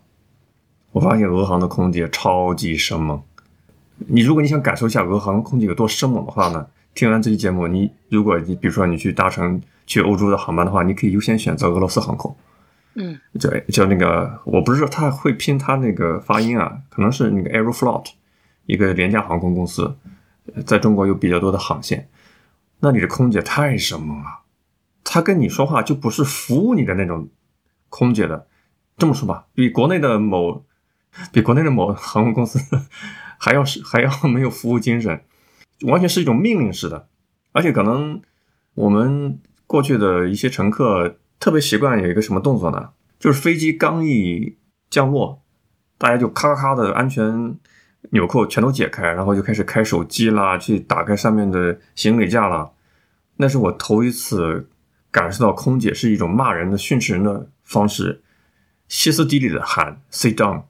[0.92, 3.22] 我发现俄航的空姐超级生猛。
[3.96, 12.36] 你如果你想感受一下俄航空姐有多生猛的话呢，听完这期节目，你如果你比如说你去搭乘去欧洲的航班的话，你可以优先选择俄罗斯航空。
[12.96, 18.06] 嗯，叫叫那个，我不是说他会拼他那个发音啊，可能是那个 Aeroflot，
[18.66, 19.96] 一个廉价航空公司，
[20.64, 22.08] 在中国有比较多的航线。
[22.78, 24.42] 那里的空姐太生猛了，
[25.02, 27.28] 她跟你说话就不是服务你的那种
[27.88, 28.46] 空姐的。
[28.96, 30.64] 这么说吧，比国内的某，
[31.32, 32.60] 比国内的某航空公司
[33.38, 35.24] 还要是还要没有服务精神，
[35.82, 37.08] 完全是一种命令式的。
[37.50, 38.22] 而且可能
[38.74, 41.16] 我们过去的一些乘客。
[41.44, 42.88] 特别习惯有一个什么动作呢？
[43.18, 44.56] 就是飞机刚一
[44.88, 45.42] 降落，
[45.98, 47.54] 大家就咔咔咔的安全
[48.12, 52.70] 纽扣全都解开，然后就开始开手机啦，去打开上面的行李架啦。
[53.36, 54.70] 那是我头一次
[55.10, 58.22] 感受到空姐是一种骂人的训斥人的方式，
[58.88, 60.62] 歇斯底里的喊 “sit down”，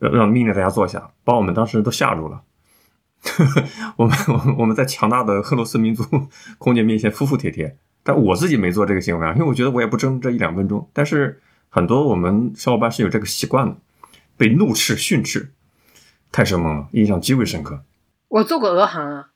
[0.00, 2.42] 让命令大家坐下，把我们当时都吓住了。
[3.94, 6.02] 我们我们 我们在强大的俄罗斯民族
[6.58, 10.88] 空姐面前服服帖帖，但我自己没做这个行为啊，因为我觉得我也不争这一两分钟。
[10.92, 13.76] 但是很多我们小伙伴是有这个习惯的，
[14.36, 15.50] 被怒斥训斥，
[16.32, 17.82] 太生猛了，印象极为深刻。
[18.28, 19.28] 我做过俄航啊，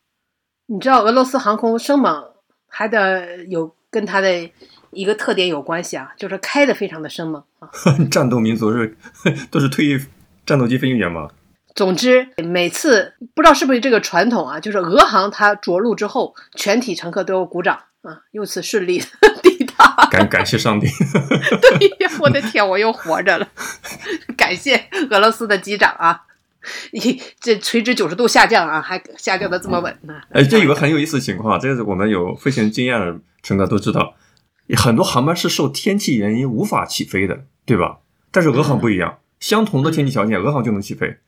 [0.66, 2.24] 你知道俄罗斯航空生猛
[2.66, 4.50] 还得有跟它的
[4.90, 7.68] 一个特点有关系啊，就是开的非常的生猛啊。
[8.10, 8.96] 战斗民族是
[9.50, 9.98] 都是退役
[10.46, 11.28] 战斗机飞行员吗？
[11.74, 19.02] 总之，每次不知道是不是这个传统啊，就是俄航它着陆之后，全体乘客都要鼓掌啊，由此顺利
[19.42, 20.06] 抵达。
[20.10, 20.86] 感感谢上帝。
[21.78, 23.48] 对呀，我的天，我又活着了！
[24.36, 26.22] 感谢俄罗斯的机长啊，
[26.92, 30.14] 你这垂直九十度下降啊，还下降的这么稳呢。
[30.30, 34.14] 哎，这有个很有意思的情况，这个我们有飞行经验的乘客都知道，
[34.76, 37.98] 很多航班是受天气原因无法起飞的，对吧？
[38.30, 41.18] 但是俄航不一样，相同的天气条件，俄航就能起飞。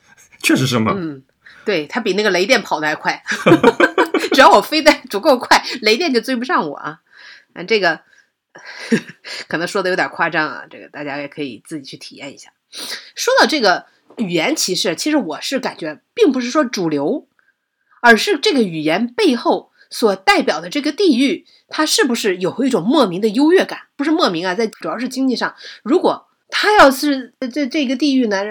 [0.43, 0.93] 确实是吗？
[0.95, 1.23] 嗯，
[1.65, 3.23] 对，它比那个雷电跑的还快。
[4.19, 7.01] 只要我飞得足够快，雷电就追不上我啊！
[7.55, 8.01] 嗯，这个
[9.49, 12.51] 可能说的有点夸张啊，这个大家也可以自己去体验一下。
[13.15, 17.29] 说到这个语言歧视，其实我是感觉，并不是说主流，
[18.01, 23.83] 而是这个语言背后所代表的这个地域，它是不是有一种莫名的优越感？
[23.97, 28.43] 不是莫名啊，在主要是经济上，如果他要是这这个地域呢？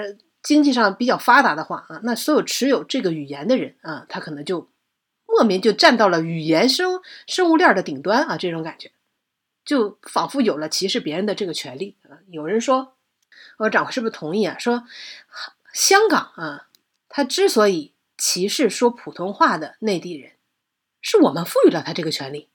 [0.44, 4.70] 经济上比较发达的话啊，那所有持有这个语言的人啊，他可能就
[5.36, 8.92] 莫名就站到了语言生生物链的顶端啊，这种感觉
[9.66, 12.20] 就仿佛有了歧视别人的这个权利啊。
[12.30, 12.96] 有人说，
[13.58, 14.58] 我掌柜是不是同意啊？
[14.58, 14.86] 说
[15.74, 16.68] 香港啊，
[17.10, 20.32] 他之所以歧视说普通话的内地人，
[21.02, 22.48] 是我们赋予了他这个权利。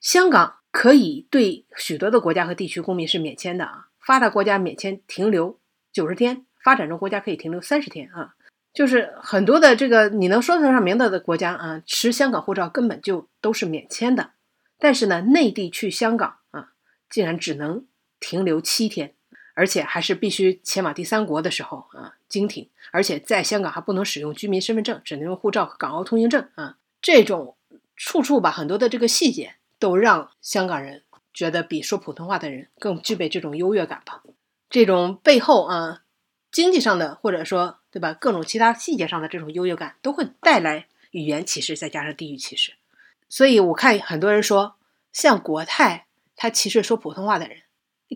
[0.00, 5.60] 香港可以对许多的国家和地区公民是免签的啊，发达国家免签停留
[5.92, 6.44] 九十天。
[6.62, 8.34] 发展中国家可以停留三十天啊，
[8.72, 14.30] 就是很多的这个你能说得上名的的国家啊，持香港护照根本就都是免签的。
[14.78, 16.70] 但是呢，内地去香港啊，
[17.10, 17.84] 竟然只能
[18.20, 19.14] 停留七天，
[19.54, 26.76] 而且还是必须前往第三国的时候啊经停，而且在香港还不能使用居民身份证，只能用护照和港澳通行证啊。
[27.02, 27.56] 这种
[27.96, 31.02] 处处吧，很多的这个细节都让香港人
[31.34, 34.22] 觉得比说普通话的人更具备这种优越感吧。
[34.70, 36.02] 这种背后啊。
[36.50, 38.12] 经济上的，或者说，对吧？
[38.12, 42.72] 各种其他细节上的这种优越感，都会带来语言歧视，再加上地域歧视。
[43.28, 44.74] 所以我看很多人说，
[45.12, 47.58] 像国泰，他歧视说普通话的人，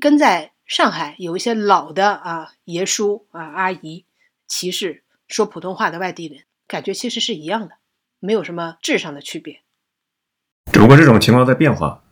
[0.00, 4.04] 跟在上海有一些老的啊爷叔啊阿姨
[4.48, 7.74] 歧视说普通话的外地人，感觉其实是一样的，
[8.18, 9.60] 没有什么质上的区别。
[10.72, 12.02] 只不过这种情况在变化，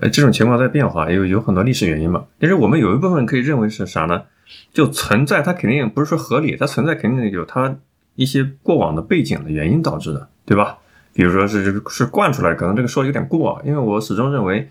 [0.00, 2.28] 呃，这种情况在变化，有有很多历史原因嘛。
[2.38, 4.26] 但是我们有一部分可以认为是啥呢？
[4.72, 7.76] 就存在，它肯定不是说合理，它存在肯定有它
[8.14, 10.78] 一些过往的背景的原因导致的，对吧？
[11.14, 14.68] 比如说是是惯出来，可能这个说有点过，因为我始终认为，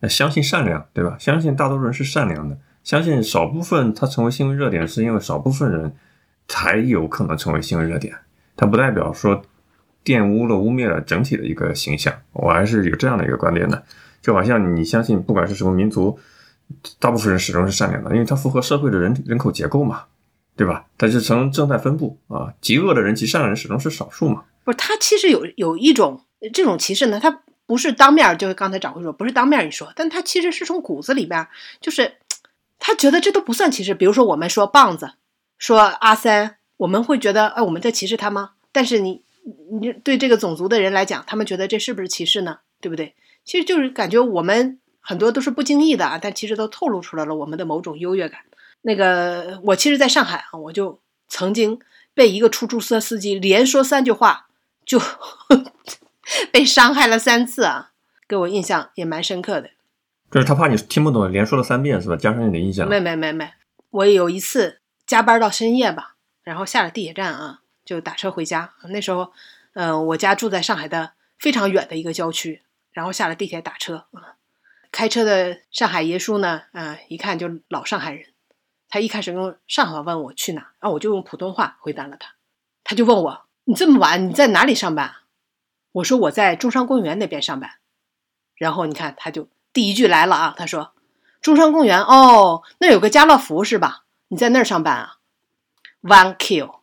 [0.00, 1.16] 呃相信善良，对吧？
[1.18, 5.94] 相信大多数人是善良的，相信少部分它成为新闻热点，是因为少部分人
[6.48, 8.14] 才有可能成为新闻热点，
[8.56, 9.42] 它不代表说
[10.04, 12.12] 玷污了、污蔑了整体的一个形象。
[12.32, 13.82] 我还是有这样的一个观点的，
[14.20, 16.18] 就好像你相信不管是什么民族。
[16.98, 20.04] 大部分人始终是善良的，因为它符合社会的人人口结构嘛，
[20.56, 20.86] 对吧？
[20.98, 24.44] 它是呈正态分布啊，极恶的人、极善的人始终是少数嘛。
[24.64, 31.48] 不是，他其实有有一种这种歧视呢，他不是当面，就是刚才掌柜说，不是当面一说，但他其实是从骨子里边，
[31.80, 32.16] 就是
[32.78, 33.94] 他觉得这都不算歧视。
[33.94, 35.12] 比如说我们说棒子，
[35.58, 38.50] 说阿三，我们会觉得，哎，我们在歧视他吗？
[38.70, 39.22] 但是你
[39.80, 42.58] 你对这个种族的人来讲，他们觉得这是不是歧视呢？
[42.80, 43.14] 对不对？
[43.44, 44.78] 其实就是感觉我们。
[45.02, 48.40] 很多都是不经意的啊，但其实都透露出来了我们的某种优越感。
[48.82, 51.78] 那个，我其实在上海啊，我就曾经
[52.14, 54.46] 被一个出租车司机连说三句话，
[54.86, 54.98] 就
[56.50, 57.90] 被伤害了三次啊，
[58.26, 59.70] 给我印象也蛮深刻的。
[60.30, 62.16] 就是他怕你听不懂，连说了三遍是吧？
[62.16, 62.88] 加深你的印象。
[62.88, 63.52] 没没没没，
[63.90, 68.72] 我有一次加班到深夜吧，然后下了地铁站啊，就打车回家。
[68.88, 69.32] 那时候，
[69.74, 74.34] 嗯，我家住在上海的非常远的一个郊区，然后下了地铁打车啊。
[74.92, 78.26] 开车的上海爷叔呢，啊，一看就老上海人。
[78.88, 82.34] 他一开始用上海话问我去哪，然后我就用普通话回答了他。
[82.84, 85.14] 他就问我：“你这么晚你在哪里上班？”
[85.92, 87.70] 我说：“我在中山公园那边上班。”
[88.54, 90.92] 然后你看，他就第一句来了啊，他说
[91.40, 94.04] ：“中山公园哦，那有个家乐福是吧？
[94.28, 95.16] 你在那儿上班啊
[96.02, 96.80] ？One Q，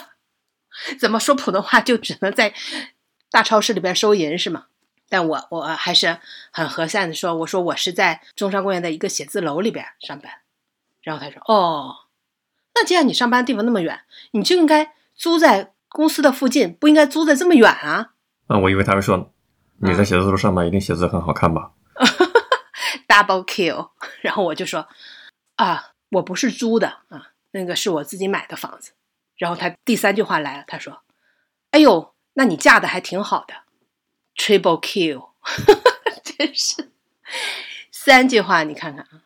[0.98, 2.54] 怎么说普通话就只能在
[3.30, 4.68] 大超市里边收银是吗？
[5.10, 6.18] 但我我还是
[6.52, 10.32] 很和善的说，我说我是在中山公园的一个写字楼里边上班。
[11.02, 11.96] 然后他说：“哦，
[12.74, 14.00] 那既然你上班地方那么远，
[14.30, 18.12] 你就应该租在公司的附近，不应该租在这么远啊。”
[18.46, 19.32] 啊，我以为他会说
[19.82, 21.72] 你在写字楼上班，一定写字很好看吧？
[23.08, 23.90] Double kill。
[24.22, 24.86] 然后我就说
[25.56, 28.92] ：“啊，我不是租的啊，那个是我自己买的房子。”
[29.36, 31.02] 然后他第三句话来了，他说
[31.72, 33.54] ：“哎呦，那你嫁的还挺好的。”
[34.40, 35.28] Triple kill，
[36.24, 36.88] 真是
[37.92, 39.22] 三句话，你看看啊，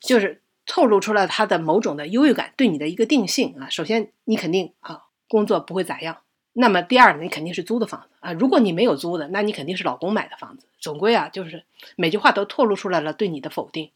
[0.00, 3.68] 就是透露出了他的某种的优越感，对你的一个定性啊。
[3.68, 6.18] 首先，你肯定啊工作不会咋样。
[6.52, 8.32] 那么第二，你肯定是租的房子啊。
[8.34, 10.68] 如果你没有租的，那你肯定是老公买的房子。
[10.78, 11.64] 总归啊，就是
[11.96, 13.90] 每句话都透露出来了对你的否定。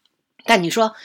[0.44, 0.96] 但你说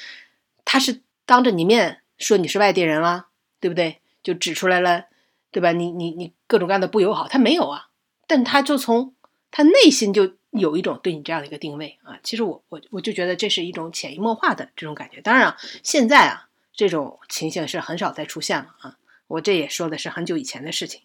[0.66, 3.28] 他是当着你面说你是外地人啦，
[3.60, 4.00] 对不对？
[4.24, 5.06] 就指出来了，
[5.52, 5.72] 对吧？
[5.72, 7.90] 你你你各种各样的不友好，他没有啊，
[8.26, 9.14] 但他就从。
[9.52, 15.20] 他内心就有一种对你这样的一个定位啊，其实我我我就觉得这是一种潜移默化的这种感觉。
[15.22, 18.96] 当然，现在啊这种情形是很少再出现了啊。
[19.28, 21.02] 我这也说的是很久以前的事情。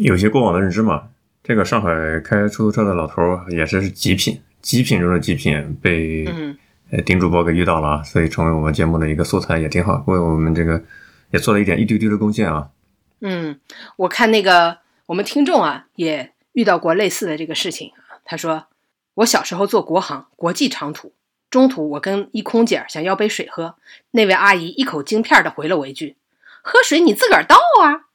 [0.00, 1.08] 有些过往的认知嘛，
[1.42, 6.24] 这个上海开出租车的老头也是是极品，极品中的极品，被
[6.90, 10.82] 呃丁主播给遇到了啊，所以成为我们节目的一个素材也挺好，为我们这个
[11.30, 12.70] 也做了一点一丢丢的贡献啊。
[13.20, 13.60] 嗯，
[13.96, 16.32] 我看那个我们听众啊也。
[16.58, 18.66] 遇到过类似的这个事情啊，他说
[19.14, 21.14] ：“我小时候做国航，国际长途，
[21.50, 23.76] 中途我跟一空姐想要杯水喝，
[24.10, 26.16] 那位阿姨一口京片的回了我一句
[26.60, 28.10] ：‘喝水你自个儿倒啊！’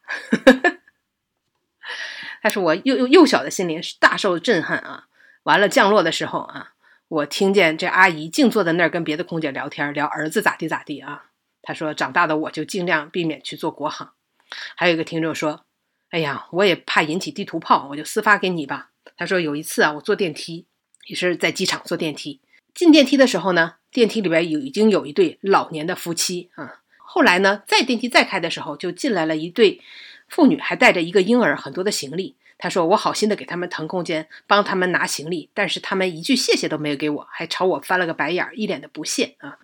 [2.44, 5.08] 他说我幼幼幼小的心灵是大受震撼啊。
[5.44, 6.74] 完了降落的时候啊，
[7.08, 11.28] 我听见这阿姨静坐在那儿跟别的空姐聊天，聊儿子咋地咋地啊。
[11.62, 14.12] 他说长大的我就尽量避免去做国航。
[14.76, 15.64] 还有一个听众说。”
[16.14, 18.92] 哎呀，我也怕引起地图炮，我就私发给你吧。
[19.18, 20.68] 他说有一次啊，我坐电梯，
[21.08, 22.40] 也是在机场坐电梯。
[22.76, 26.82] 进电梯的时候呢，电梯里边有已经有一对老年的夫妻啊。
[26.98, 29.82] 后来呢，在电梯再开的时候，就进来了一对
[30.28, 32.36] 妇女，还带着一个婴儿，很多的行李。
[32.60, 39.58] 他说我好心的给他们腾空间，帮他们拿行李，但是他们一句谢谢都没有给我，还朝我翻了个白眼，一脸的不屑啊。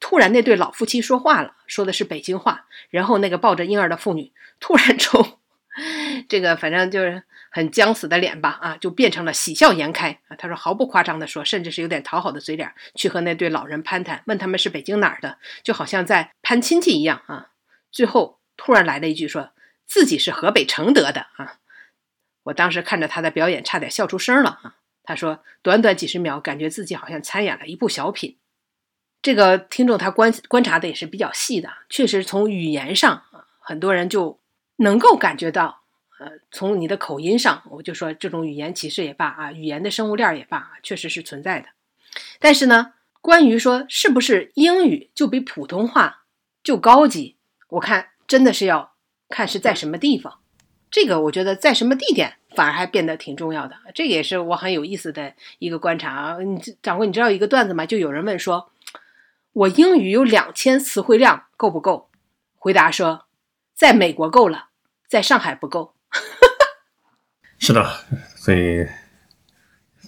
[0.00, 2.66] 突然，那对老夫妻说话了，说的是北京话。
[2.90, 5.38] 然后那个抱着婴儿的妇女突然冲。
[6.28, 10.36] 这个反正就是很僵死的脸吧，啊，就变成了喜笑颜开啊。
[10.36, 17.48] 他说毫不夸张的说，甚至是有点讨好的嘴脸，去和那对老人攀谈，问他们是北京哪儿的，就好像在攀亲戚一样啊。
[17.90, 19.52] 最后突然来了一句，说
[19.86, 21.56] 自己是河北承德的啊。
[22.44, 24.76] 我当时看着他的表演，差点笑出声了啊。
[25.04, 28.36] 他说短短几十秒，感觉自己好像参演了一部小品。
[29.22, 34.41] 这个听众他观观察的也是比较细的，确实从语言上啊，很多人就。
[34.76, 35.82] 能够感觉到，
[36.18, 41.68] 呃，从你的口音上，我就说这种语言歧视也罢啊，语言的生物链也罢，确实是存在的。
[42.38, 46.24] 但是呢，关于说是不是英语就比普通话
[46.62, 47.36] 就高级，
[47.68, 48.92] 我看真的是要
[49.28, 50.40] 看是在什么地方。
[50.90, 53.76] 这个我觉得在什么地点反而还变得挺重要的。
[53.94, 56.38] 这也是我很有意思的一个观察啊。
[56.38, 57.86] 你掌柜，你知道一个段子吗？
[57.86, 58.70] 就有人问说，
[59.54, 62.10] 我英语有两千词汇量够不够？
[62.58, 63.24] 回答说，
[63.82, 64.68] 在美国够了。
[65.08, 65.92] 在上海不够，
[67.58, 67.84] 是的，
[68.36, 68.86] 所以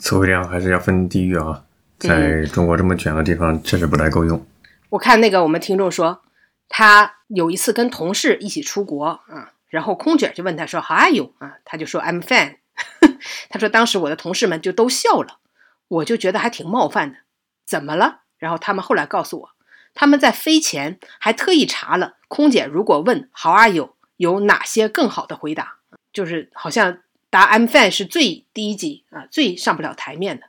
[0.00, 1.64] 词汇量还是要分地域啊。
[1.98, 4.46] 在中国这么卷的地方，确实不太够用。
[4.90, 6.22] 我看那个我们听众说，
[6.68, 12.58] 他有一次跟同事一起出国啊，然后空姐就问他说：“How are you？” 啊，他就说：“I'm fine。
[13.50, 15.40] ”他说当时我的同事们就都笑了，
[15.88, 17.18] 我就觉得还挺冒犯的。
[17.66, 18.20] 怎么了？
[18.38, 19.50] 然后他们后来告诉我，
[19.94, 25.78] 他们在飞前还特意查了，空姐如果问 “How are you？” 有哪些更好的回答？
[26.12, 30.46] 就是好像答 I'm fine 是最低级啊，最上不了台面的。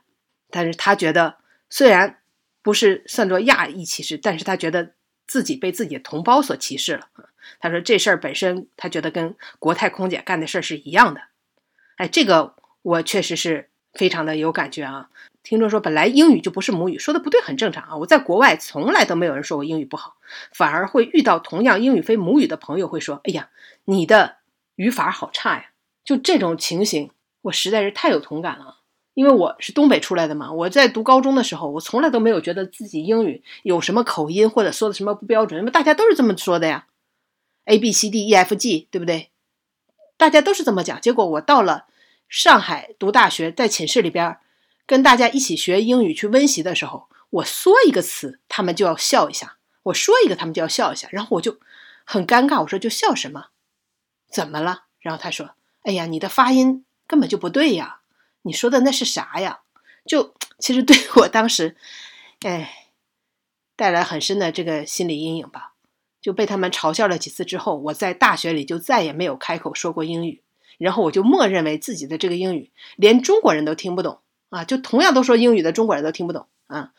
[0.50, 1.38] 但是他觉得，
[1.68, 2.20] 虽然
[2.62, 4.92] 不是算作亚裔歧视，但是他觉得
[5.26, 7.08] 自己被自己的同胞所歧视了。
[7.58, 11.22] 他说这事儿本身，他觉得跟国泰空姐干的事儿是一样的。
[11.96, 15.08] 哎，这个我确实是非常的有感觉啊。
[15.42, 17.96] 听众说，本来英语就不是母语，说的不对，很正常啊。
[17.96, 20.16] 我在国外从来都没有人说我英语不好，
[20.52, 23.48] 反而会遇到同样英语非母语的朋友会说：“哎呀，
[23.84, 24.36] 你的
[24.74, 25.70] 语法好差呀！”
[26.04, 27.10] 就这种情形，
[27.42, 28.78] 我实在是太有同感了。
[29.14, 36.86] 因为我是东北出来的嘛，我在读高中的时候，我从来都没有觉得自己英语有什么口音或者说的什么不标准，因为大家都是这么说的呀
[37.64, 39.30] ，A B C D E F G，对不对？
[40.18, 41.00] 大家都是这么讲。
[41.00, 41.86] 结果我到了
[42.28, 44.38] 上海读大学，在寝室里边。
[44.88, 51.08] 跟大家一起学英语去温习的时候，我说一个词，他们就要笑一下；我说一个，他们就要笑一下。
[51.10, 51.58] 然后我就
[52.04, 53.46] 很尴尬，我说就笑什么？
[54.30, 54.84] 怎么了？
[55.00, 58.00] 然后他说：“哎呀，你的发音根本就不对呀！
[58.42, 59.62] 你说的那是啥呀？”
[60.06, 61.76] 就其实对我当时，
[62.42, 62.90] 哎，
[63.74, 65.74] 带来很深的这个心理阴影吧。
[66.20, 70.44] 就被他们嘲笑了几次之后，我在大学里就再也没有开口说过英语。
[70.78, 74.18] 然后我就默认为自己的这个英语连中国人都听不懂
[74.50, 74.64] 啊！
[74.64, 76.92] 就同样都说英语的中国人都听不懂啊！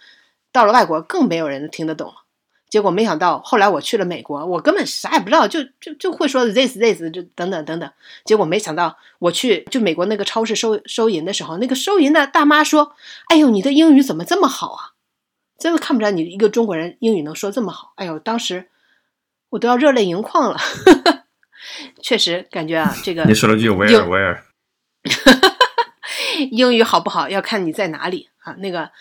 [0.51, 2.15] 到了外国更没有人听得懂了。
[2.69, 7.89] 结果没想到后来我去了美国，我根本啥也不知道，就就就会说 this this 就等等等等。
[8.25, 12.93] 结果没想到我去就美国那个超市收收银的时候，那个收银的大妈说
[13.29, 14.93] ：“哎呦，你的英语怎么这么好啊？
[15.57, 18.69] 真的看不出来你一个中国人英语能说这么好。”哎呦，当时。
[19.51, 20.57] 我都要热泪盈眶了，
[22.01, 24.39] 确实感觉啊，这个你说了句 where where，
[26.51, 28.53] 英语好不好要看你在哪里啊。
[28.59, 28.91] 那个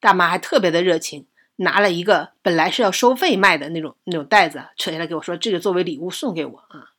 [0.00, 6.90] 大妈还特别的热情，拿了一个本来是要收费卖的那种那种袋子，扯下来给我说这个作为礼物送给我啊。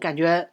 [0.00, 0.50] 感觉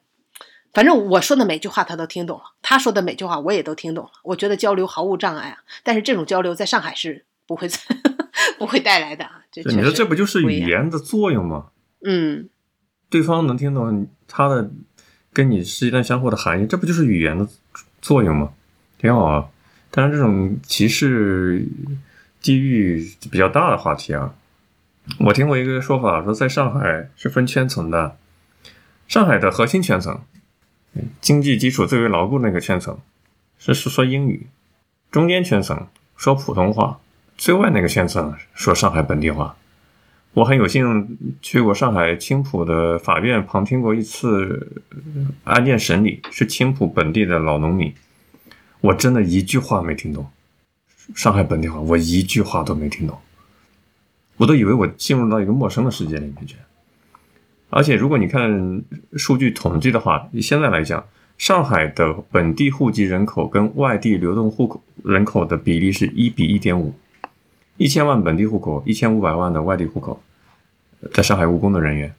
[0.74, 4.12] 反正我说的每句话他都听懂了，他说的每句话我也都听懂了。
[4.24, 7.68] 我觉得交流毫无障碍啊，但是这种交流在上海是不会
[8.58, 9.44] 不会带来的啊。
[9.66, 11.72] 你说这不就是语言的作用吗？
[12.06, 12.50] 嗯，
[13.12, 14.72] 对方能听懂他的
[15.32, 17.48] 跟你是一段相互的含义，这不就是语言的
[18.02, 18.54] 作用吗？
[18.98, 19.50] 挺好啊。
[19.92, 21.68] 当然，这种歧视
[22.42, 24.34] 地域比较大的话题啊，
[25.20, 28.16] 我听过一个说法，说在上海是分圈层的，
[29.08, 30.22] 上海的核心圈层，
[31.20, 32.98] 经济基础最为牢固那个圈层
[33.60, 34.48] 是是说英语，
[35.12, 37.00] 中间圈层说普通话。
[37.38, 39.58] 最外那个圈层说上海本地话，
[40.34, 44.82] 我很有幸去过上海青浦的法院旁听过一次
[45.44, 47.94] 案件审理，是青浦本地的老农民，
[48.80, 50.26] 我真的一句话没听懂，
[51.14, 53.18] 上海本地话我一句话都没听懂，
[54.38, 56.56] 我都以为我进入到一个陌生的世界里面去。
[57.70, 58.82] 而且如果你看
[59.18, 61.06] 数据统计的话，现在来讲，
[61.38, 66.94] 上海的本地户籍人口跟外地流动户口人口的比例是一比一点五。
[67.82, 70.22] 一千万本地户口，一千五百万的外地户口，
[71.16, 72.14] 在上海务工的人员。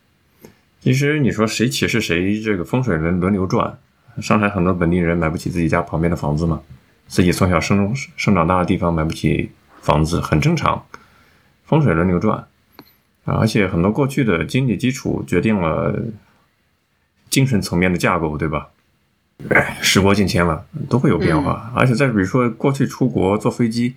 [0.80, 2.42] 其实你说谁歧视谁？
[2.42, 3.78] 这个风水轮轮流转，
[4.20, 6.60] 上海很多本地人买不起自己家旁边的房子嘛，
[7.06, 10.84] 自己从小生生长大的地方买不起房子，很正常。
[11.64, 12.38] 风水轮流转
[13.24, 15.96] 啊，而且很多过去的经济基础决定了
[17.30, 18.70] 精神层面的架构，对吧？
[19.50, 21.72] 哎，时过境迁了，都会有变化。
[21.76, 23.94] 而且再比如说，过去出国坐飞机。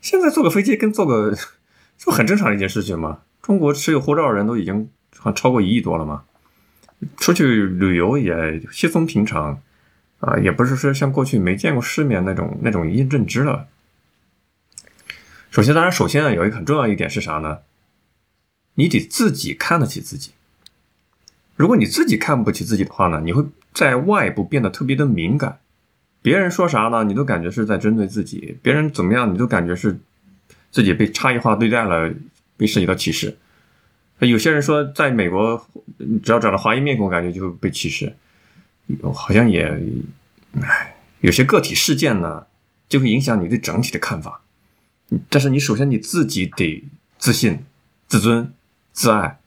[0.00, 1.34] 现在坐个飞机跟坐个，
[1.98, 3.20] 这不很正常的一件事情吗？
[3.42, 4.90] 中国持有护照的人都已经
[5.34, 6.24] 超过一亿多了嘛，
[7.16, 9.60] 出去旅游也稀松平常，
[10.20, 13.66] 啊，也不是说像过去没见过世面那种那种认知了。
[15.50, 17.60] 首先，当然，首先啊，有一个很重要一点是啥呢？
[18.74, 20.32] 你得自己看得起自己。
[21.56, 25.58] 如果你自己看不起自己的话呢，你会在外部变得特别的敏感。
[26.28, 27.04] 别人说啥呢？
[27.04, 28.58] 你都感觉是在针对自己。
[28.60, 29.98] 别人怎么样，你都感觉是
[30.70, 32.12] 自己被差异化对待了，
[32.58, 33.38] 被涉及到歧视。
[34.18, 35.66] 有些人说，在美国，
[36.22, 38.14] 只要长了华裔面孔，感觉就会被歧视。
[39.14, 39.64] 好像也，
[40.60, 42.44] 唉，有些个体事件呢，
[42.90, 44.42] 就会影响你对整体的看法。
[45.30, 46.84] 但是你首先你自己得
[47.16, 47.60] 自信、
[48.06, 48.52] 自尊、
[48.92, 49.38] 自爱，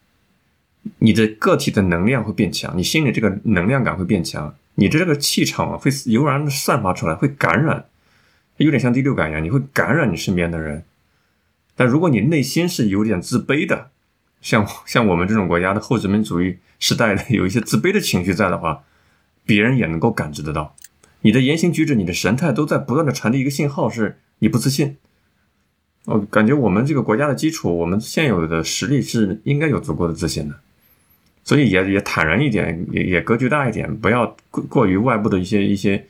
[0.98, 4.56] 你的个体的能量会变强，你心里这个能量感会变强。
[4.82, 7.86] 你的这个气场啊，会油然的散发出来，会感染，
[8.58, 10.84] 有点像第六感一样，你会感染你身边的人。
[11.76, 13.92] 但如果你内心是有点自卑的，
[14.42, 18.82] 像像我们这种国家的后殖民主义时代的有一些自卑的情绪在的话，
[19.46, 20.76] 别人也能够感知得到。
[21.22, 24.98] 你的言行举止、你的神态都在不断的传递一个信号，是你不自信。
[26.06, 30.56] 我感觉我们这个国家的基础，我们现有的实力是应该有足够的自信的。
[31.44, 36.06] 所以也也坦然一点，也也格局大一点，不要过过于外部的一些一些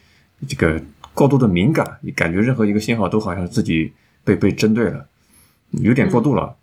[0.47, 0.79] 这个
[1.13, 5.07] 过度的敏感，你感觉任何一个信号都好像自己被被针对了，
[5.71, 6.57] 有点过度了。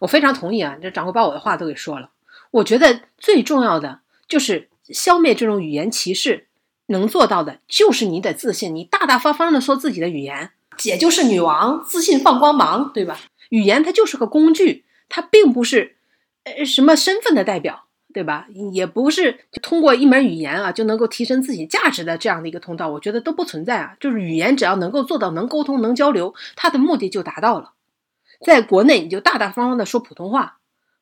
[0.00, 2.10] 我非常同意啊，这掌柜把我的话都给说了。
[2.50, 6.48] 我觉得最重要的就是消灭这种语言歧视，
[6.86, 13.20] 能做到的就是你得自信，你大大方方的说自己的语言，姐就是女王，自信放光芒，对吧？
[13.50, 15.96] 语言它就是个工具，它并不是。
[16.44, 17.84] 呃，什么身份的代表，
[18.14, 18.46] 对吧？
[18.72, 23.96] 也不是通过一门语言啊就能够提升自己价值的这样的一个通道，我觉得都不存在啊。
[24.00, 27.72] 就是语言只要能够做到能沟通、能交流，它的目的就达到了。
[28.40, 30.58] 在国内，你就大大方方的说普通话，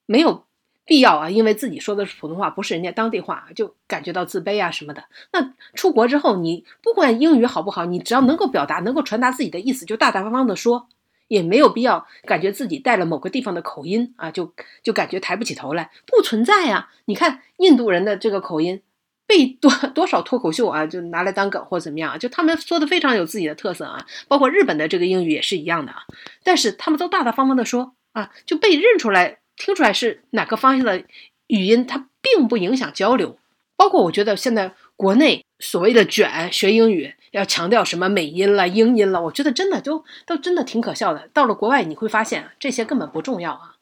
[0.06, 0.44] 没有
[0.84, 5.04] 必要啊，因为自己说的是普通话，不是人家当地话，就感觉到自卑啊什么的。
[5.32, 10.88] 那出国之后，你不管英语好不好，你只要能够表达、能够传达自己的意思，就大大方方的说。
[11.28, 14.52] 也没有必要感觉自己带了某个地方的口音啊，就
[14.82, 16.88] 就感觉抬不起头来，不存在呀。
[17.04, 18.82] 你看印度人的这个口音，
[19.26, 24.04] 被多多少脱口秀啊，就拿来当梗或怎么样，就他们说的非常有自己的特色啊。
[24.26, 26.02] 包括日本的这个英语也是一样的啊，
[26.42, 31.04] 但是他们都大大方方的说啊，就被认出来、听出来是哪个方向的
[31.46, 33.38] 语音，它并不影响交流。
[33.76, 37.14] 包括我觉得现在国内所谓的卷学英语。
[37.30, 41.28] 要强调什么美音了、英音了，我觉得真的都都真的挺可笑的。
[41.34, 43.76] 到了国外，你会发现这些根本不重要啊，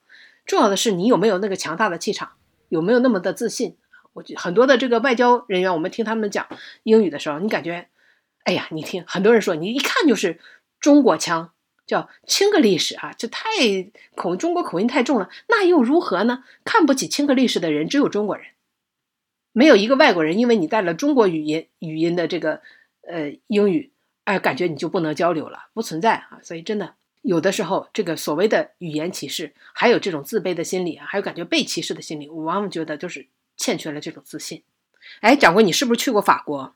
[0.44, 2.32] 重要的是你有没有那个强大的气场，
[2.68, 3.76] 有没有那么的自信。
[4.14, 6.46] 我觉很多的这个外交人员，我们听他们讲
[6.82, 7.88] 英语的时候，你感觉，
[8.44, 10.40] 哎呀，你听很多人说，你一看就是
[10.80, 11.52] 中国腔，
[11.86, 13.44] 叫清个历史啊，这太
[14.16, 16.42] 口中国口音太重了，那又如何呢？
[16.64, 18.46] 看不起清个历史的人只有中国人，
[19.52, 22.62] 没有一个外国人因为你带了中国语音语音的这个。
[23.08, 23.90] 呃，英语，
[24.24, 26.38] 哎，感觉你就不能交流了，不存在啊。
[26.42, 33.26] 所以真的，有的时候这个所谓的语言歧视，还有这种自卑的心理啊，还有感觉被歧视的心理，我往往觉得就是
[33.56, 34.62] 欠缺了这种自信。
[35.20, 36.74] 哎，掌柜，你是不是去过法国？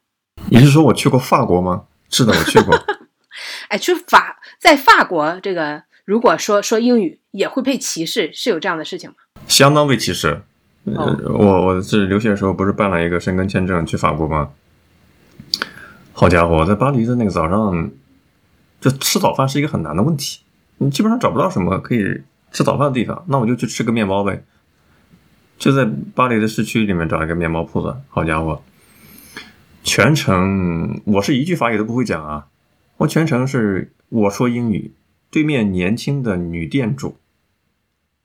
[0.50, 1.84] 你是说我去过法国吗？
[2.08, 2.76] 是的，我去过。
[3.68, 9.16] 哎，去法，在法国这个，如果说说英语也会被歧视，是有这样的事情吗？
[9.46, 10.42] 相当被歧视。
[10.84, 14.50] 呃，我我是留学的时候不是办了一个申根签证去法国吗？
[16.20, 17.90] 好家伙，在巴黎的那个早上，
[18.78, 20.42] 就吃早饭是一个很难的问题。
[20.76, 22.20] 你基本上找不到什么可以
[22.52, 24.44] 吃早饭的地方，那我就去吃个面包呗。
[25.58, 27.96] 就在巴黎的市区里面找一个面包铺子。
[28.10, 28.60] 好家伙，
[29.82, 32.48] 全程我是一句法语都不会讲啊！
[32.98, 34.92] 我全程是我说英语，
[35.30, 37.16] 对面年轻的女店主，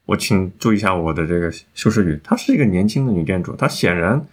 [0.08, 4.28] 我请注意一下我的这个修饰语，她是一个年轻的女店主，她显然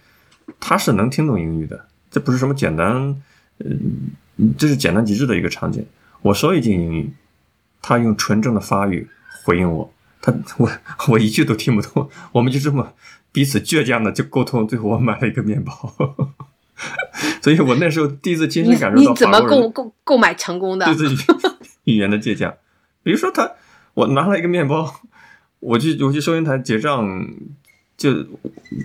[0.59, 3.21] 她是能听懂英语的，这不是什么简单。
[3.63, 5.85] 嗯，这是简单极致的一个场景。
[6.21, 7.13] 我说一句英语，
[7.81, 9.07] 他用纯正的法语
[9.43, 10.69] 回应我，他我
[11.09, 12.09] 我一句都听不懂。
[12.31, 12.93] 我们就这么
[13.31, 15.93] 彼此倔强的就沟通，最后我买了一个面包。
[17.41, 21.23] 所以我那时候第一次亲身感受到你怎么购购购买成功的对自己
[21.85, 22.53] 语言的倔强。
[23.03, 23.51] 比如说他，
[23.93, 25.01] 我拿了一个面包，
[25.59, 27.27] 我去我去收银台结账，
[27.95, 28.11] 就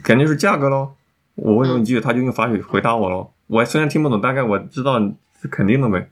[0.04, 0.92] 肯定是价格喽。
[1.36, 3.30] 我问了一句，他就用法语回答我喽。
[3.48, 4.98] 我虽然听不懂，大概我知道
[5.42, 6.08] 是肯定的呗，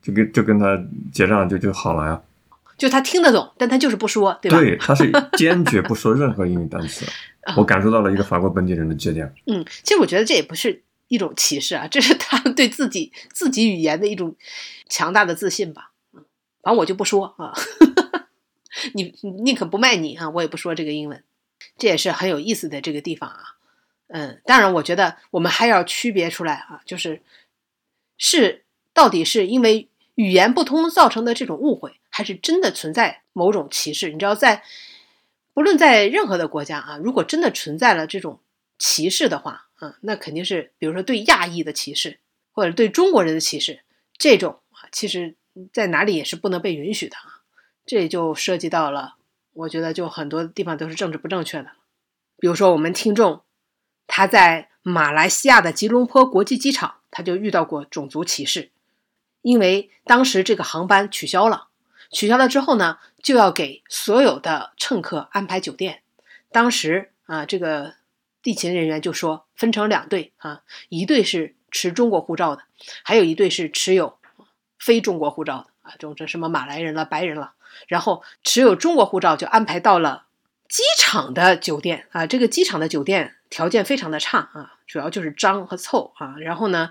[0.00, 0.82] 就跟就跟他
[1.12, 2.22] 结账就就好了呀。
[2.76, 4.58] 就他听得懂，但他就是不说，对吧？
[4.58, 7.06] 对，他是坚决不说任何英语单词。
[7.56, 9.30] 我感受到了一个法国本地人的倔强。
[9.46, 14.34] 嗯，其实我觉得这也不是一种歧视啊，这是他对自己自己语言的一种
[14.88, 15.92] 强大的自信吧。
[16.14, 16.24] 嗯，
[16.62, 17.54] 反正我就不说啊，
[18.94, 21.22] 你宁可不卖你啊，我也不说这个英文。
[21.78, 23.42] 这也是很有意思的这个地方啊。
[24.08, 27.22] 嗯，当然，我觉得我们还要区别出来啊，就是
[28.18, 34.10] 是到底是因为语言不通造成的这种误会，还是真的存在某种歧视？
[34.10, 34.62] 你知道，在
[35.54, 38.40] 不论在任何的国家啊，如果真的存在了这种
[38.78, 42.18] 歧视的话，啊，那肯定是比如说对亚裔的歧视，
[42.52, 43.80] 或者对中国人的歧视，
[44.18, 45.34] 这种啊，其实
[45.72, 47.40] 在哪里也是不能被允许的啊。
[47.86, 49.16] 这就涉及到了，
[49.54, 51.70] 我觉得就很多地方都是政治不正确的，
[52.38, 53.40] 比如说我们听众。
[54.06, 58.70] 他在马来西亚的吉隆坡国际机场，他就遇到过种族歧视，
[59.40, 61.68] 因为当时这个航班取消了，
[62.10, 66.02] 取消了之后呢，就要给所有的乘客安排酒店。
[66.52, 67.94] 当时啊，这个
[68.42, 72.62] 地勤人员就说分成两队啊，一队是持中国护照的，
[73.02, 74.18] 还有一队是持有
[74.78, 77.54] 非中国护照的啊，这种这什么马来人了、白人了，
[77.88, 80.26] 然后持有中国护照就安排到了
[80.68, 83.36] 机场的酒店啊，这个机场的酒店。
[83.54, 86.34] 条件非常的差啊，主要就是脏和臭啊。
[86.40, 86.90] 然后呢，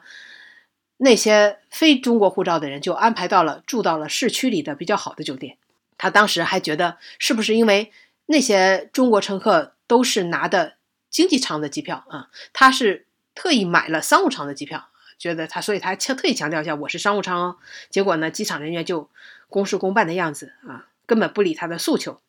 [0.95, 5.57] 那些非中国护照的人就安排到了住到了市区里的比较好的酒店。
[5.97, 7.91] 他当时还觉得是不是因为
[8.27, 10.75] 那些中国乘客都是拿的
[11.09, 12.29] 经济舱的机票啊？
[12.53, 14.87] 他是特意买了商务舱的机票，
[15.19, 17.57] 觉得他所以他特特意强调一下我是商务舱哦。
[17.89, 19.09] 结果呢，机场人员就
[19.49, 22.21] 公事公办的样子啊，根本不理他的诉求，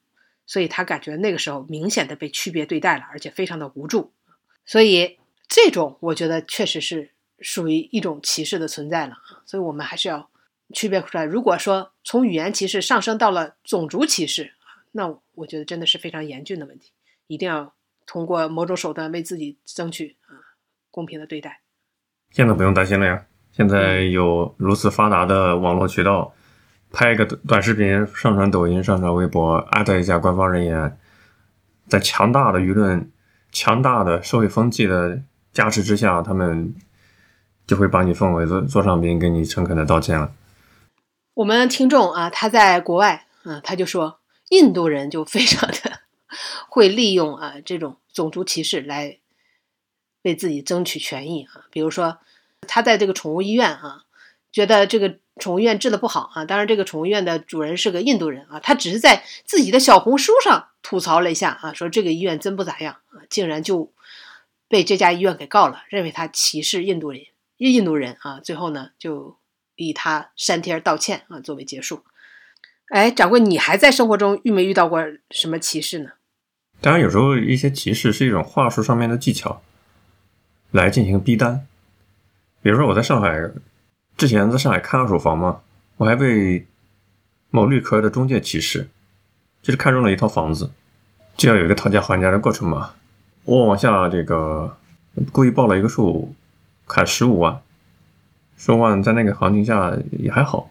[0.45, 4.11] 所以他感觉那个时候明显的被区别对待了，而且非常的无助。
[4.67, 9.45] 所以，这种我觉得确实是属于一种歧视的存在了啊！
[9.45, 10.31] 所以我们还是要
[10.73, 11.25] 区别出来。
[11.25, 16.93] 如果说从语言歧视上升到了种族歧视啊，那我觉得真的是非常严峻的问题，
[17.27, 17.75] 一定要
[18.07, 20.57] 通过某种手段为自己争取啊
[20.91, 21.61] 公平的对待。
[22.31, 26.35] 现在不用担心了呀，现在有如此发达的网络渠道，
[26.91, 30.99] 拍一个短视频上传抖音、上传微博，艾特一下官方人员，
[31.87, 33.11] 在强大的舆论。
[33.55, 36.74] 强大的社会风气的加持之下，他们
[37.66, 40.32] 就会把你奉为座座上宾，给你诚恳的道歉了。
[41.34, 44.18] 我们听众啊，他在国外，嗯、他就说
[44.50, 46.00] 印度人就非常的
[46.68, 49.18] 会利用啊这种种族歧视来
[50.22, 51.66] 为自己争取权益啊。
[51.70, 52.18] 比如说，
[52.66, 54.02] 他在这个宠物医院啊，
[54.50, 56.44] 觉得这个宠物医院治的不好啊。
[56.44, 63.91] 当然，这个宠物医院的主人是个印度人啊，他只是在自己的小红书上吐槽了一下啊，说这个医院真不咋样啊，竟然就
[64.68, 67.22] 被这家医院给告了，认为他歧视印度人，
[67.57, 68.39] 印印度人啊。
[68.39, 69.39] 最后呢，就
[69.76, 72.05] 以他删帖道歉啊作为结束。
[72.91, 76.11] 哎，掌柜，你还在生活中遇没遇到过什么歧视呢？
[76.82, 79.62] 当然，有时候一些歧视是一种话术上面的技巧，
[80.70, 81.66] 来进行逼单。
[82.61, 83.51] 比如说，我在上海
[84.18, 85.62] 之前在上海看二手房嘛，
[85.97, 86.66] 我还被
[87.49, 88.89] 某绿壳的中介歧视，
[89.65, 90.71] 就是看中了一套房子，
[91.39, 92.91] 就要有一个讨价还价的过程嘛。
[93.45, 94.77] 我往下这个
[95.33, 96.35] 故意报了一个数，
[96.87, 97.62] 砍十五万，
[98.59, 100.71] 十五万在那个行情下也还好，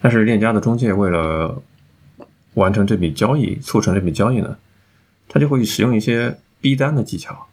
[0.00, 1.62] 但是链家的中介为了
[2.54, 4.56] 完成这笔交易，促成这笔交易呢，
[5.28, 7.46] 他就会使用一些逼单的技巧，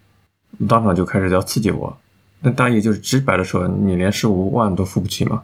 [0.70, 1.98] 当场就开始要刺激我。
[2.40, 5.44] 那大意就是直白的说，你连十五万都付不起吗？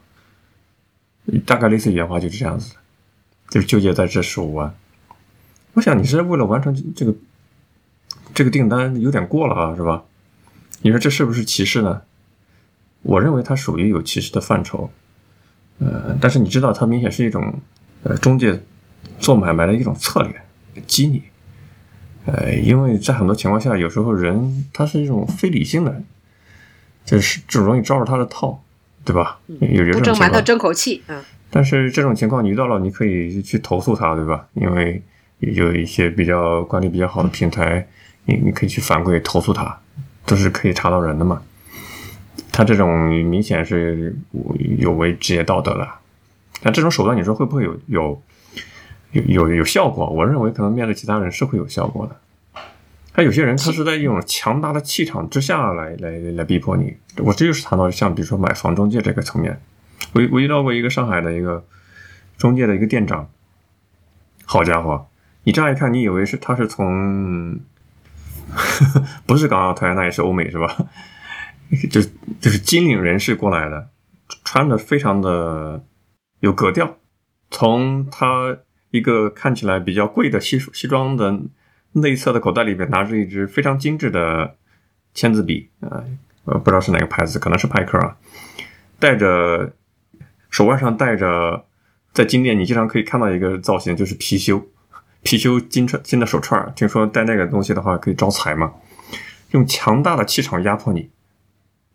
[1.45, 2.75] 大概类似原话就是这样子，
[3.49, 4.73] 就是纠结在这十五万。
[5.75, 7.13] 我想你是为了完成这个
[8.33, 10.03] 这个订单有点过了啊，是吧？
[10.81, 12.01] 你说这是不是歧视呢？
[13.03, 14.89] 我认为它属于有歧视的范畴。
[15.79, 17.59] 呃，但是你知道，它明显是一种
[18.03, 18.61] 呃中介
[19.19, 21.21] 做买卖的一种策略，激你。
[22.25, 26.01] 呃，因为在很多情况下，有时候人他是一种非理性的，
[27.03, 28.63] 就是就容易招着他的套，
[29.03, 29.39] 对吧？
[29.47, 30.15] 有有这不种情况。
[30.15, 31.21] 争馒头争口气，嗯，
[31.51, 34.47] 但是这种情况你遇到了，你可以去投诉他，对吧？
[34.53, 35.03] 因为
[35.39, 37.87] 也有一些比较管理比较好的平台，
[38.25, 39.79] 你你可以去反馈投诉他，
[40.25, 41.41] 都是可以查到人的嘛。
[42.51, 44.15] 他这种明显是
[44.77, 45.99] 有违职业道德了。
[46.61, 48.21] 但这种手段，你说会不会有有
[49.11, 50.09] 有有有效果？
[50.09, 52.15] 我认为可能面对其他人是会有效果的。
[53.13, 56.95] 他有些人他是在一种强大的气场之下来来来逼迫你。
[57.17, 59.59] 我这就是谈到像比如说买房中介这个层面，
[60.13, 61.63] 我我遇到过一个上海的一个
[62.37, 63.29] 中介的一个店长，
[64.43, 65.07] 好家伙，
[65.45, 67.59] 你乍一看你以为是他是从
[69.25, 70.75] 不是港澳台，那也是欧美是吧？
[71.89, 72.01] 就
[72.39, 73.89] 就是金领人士过来的，
[74.43, 75.83] 穿的非常的
[76.39, 76.97] 有格调。
[77.49, 78.57] 从他
[78.91, 81.39] 一个看起来比较贵的西西装的
[81.93, 84.55] 内侧的口袋里面拿着一支非常精致的
[85.13, 86.03] 签字笔啊，
[86.45, 88.17] 呃，不知道是哪个牌子，可能是派克啊，
[88.99, 89.73] 戴着
[90.49, 91.65] 手腕上戴着，
[92.13, 94.63] 在金店你经常可以看到一个造型，就是貔貅，
[95.25, 98.73] 貔貅金串金的手串，听说戴那个东西的话可以招财嘛，
[99.51, 101.09] 用强大的气场压迫你。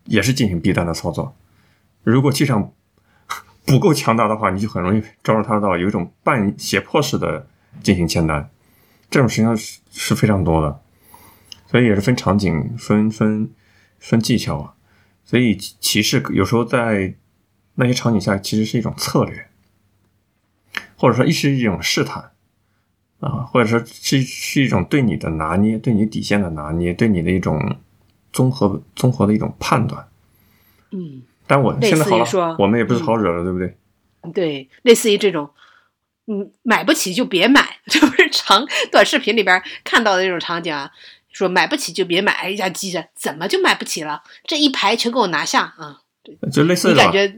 [0.07, 1.37] 也是进行逼单的操作。
[2.03, 2.73] 如果气场
[3.65, 7.47] 不够强大的话，你就很容易招惹他到有一种半胁迫式的
[7.83, 8.51] 进行签单，
[9.09, 10.81] 这种实际上是是非常多的，
[11.71, 13.51] 所以也是分场景、分分
[14.01, 14.75] 分技巧啊。
[15.25, 17.15] 所以歧视有时候在
[17.75, 19.47] 那些场景下其实是一种策略，
[20.97, 22.33] 或者说一是一种试探
[23.21, 27.77] 啊，或者说是是一种对你的拿捏、对你底线的拿捏、对你的一种。
[28.33, 30.07] 综合综合的一种判断，
[30.93, 33.77] 嗯，但我现在好说了，我们也不是好惹了，对不对？
[34.33, 35.51] 对，类似于这种，
[36.29, 40.93] 嗯，买不起就别买， 就是长短视频里边看到的这种场景啊，
[41.33, 44.23] 说买不起就别买，哎呀，急着怎么就买不起了？
[44.45, 46.03] 这一排全给我拿下啊！
[46.53, 47.35] 就类似的，你感觉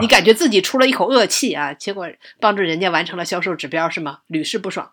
[0.00, 2.06] 你感觉自己出了一口恶气啊，结果
[2.38, 4.20] 帮助人家完成了销售指标是吗？
[4.28, 4.92] 屡试不爽。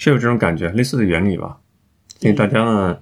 [0.00, 1.58] 是有这种感觉，类似的原理吧？
[2.18, 2.98] 所以大家呢。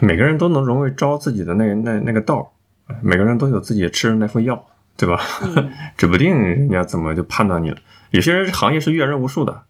[0.00, 2.54] 每个人都能容易招自己的那那那个道，
[3.02, 4.66] 每个人都有自己吃的那副药，
[4.96, 5.20] 对吧？
[5.42, 7.76] 嗯 指不定人家怎么就判断你了。
[8.10, 9.64] 有些人行业是阅人无数的，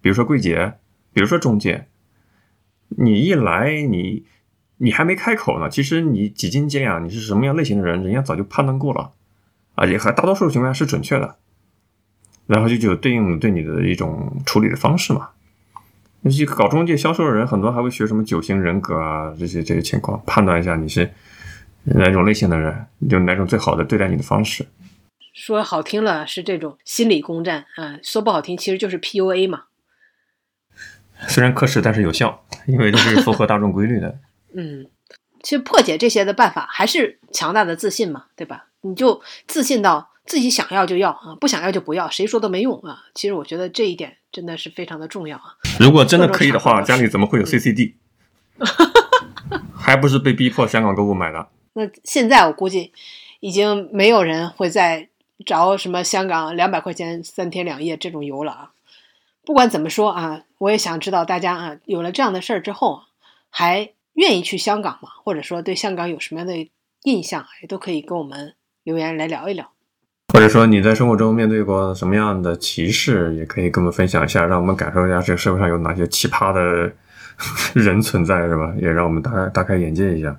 [0.00, 0.74] 比如说柜姐，
[1.12, 1.88] 比如说中介，
[2.90, 4.26] 你一来你
[4.76, 9.10] 你还没开口呢，其实你几斤几两，你是什么样类型的人，人家早就判断过了，
[9.74, 11.34] 啊，也还大多数情况下是准确的，
[12.46, 15.30] 然后就就有对应对你的一种处理的方式嘛。
[16.22, 21.10] 那些搞中介销售的人，很多还会学什么九型人格啊，这些这些情况，判断一下你是
[21.84, 24.66] 哪种类型的人，就哪种最好的对待你的方式。
[25.32, 29.64] 说好听了是这种心理攻占啊，说不好听其实就是 PUA 嘛。
[31.28, 34.18] 虽然科室，但是有效，因为这是符合大众规律的。
[34.54, 34.86] 嗯，
[35.42, 38.66] 其实破解这些的办法还是强大的自信嘛，对吧？
[38.80, 43.02] 你就自信到自己想要就要啊，不想要就不要，谁说都没用啊。
[43.14, 45.56] 其实我觉得这一点真的是非常的重要啊。
[45.80, 47.94] 如果真的可以的话，家里怎么会有 CCD？
[49.74, 51.48] 还不是被逼迫香港购物买的？
[51.74, 52.92] 那现在我估计
[53.40, 55.08] 已经没有人会再
[55.46, 58.70] 找什么香港两百块钱三天两夜这种游了啊。
[59.46, 63.02] 不管怎么说啊，我也想知道大家啊，有了这样的事儿之后啊，
[63.48, 65.08] 还愿意去香港吗？
[65.24, 66.68] 或者说对香港有什么样的
[67.04, 69.70] 印象，也都可以跟我们留言来聊一聊。
[70.32, 76.92] 或者说你在生活中面对过什么样的歧视，也可以跟我们分享一下，让我们感受一下这个社会上有哪些奇葩的
[77.74, 78.74] 人存在，是吧？
[78.80, 80.38] 也让我们大大开眼界一下。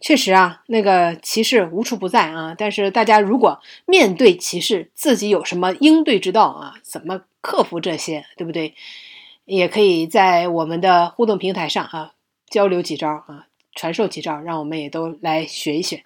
[0.00, 2.54] 确实啊，那个歧视无处不在啊。
[2.56, 6.74] 但是大家如果面对歧视，自己有什么应对之道啊？
[6.82, 8.74] 怎么克服这些，对不对？
[9.44, 12.12] 也可以在我们的互动平台上啊
[12.50, 16.02] 交流几招啊，传授几招，让我们也都来学一学。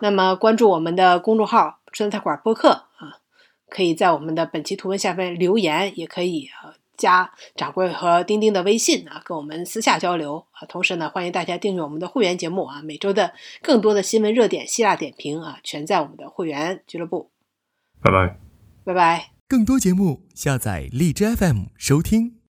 [0.00, 3.20] 那么关注我们的公众号“川菜馆播客”啊，
[3.70, 6.76] 可以在我们的本期图文下方留言，也可以啊。
[6.96, 10.64] 加掌柜和钉钉的微信啊，跟我们私下交流啊。
[10.68, 17.32] 同时呢，欢迎大家订阅我们的会员节目啊，每周的更多的新闻热点、希腊点评啊，全在我们的会员俱乐部。
[18.00, 18.38] 拜拜，
[18.84, 19.30] 拜拜。
[19.48, 22.33] 更多节目下载荔枝 FM 收听。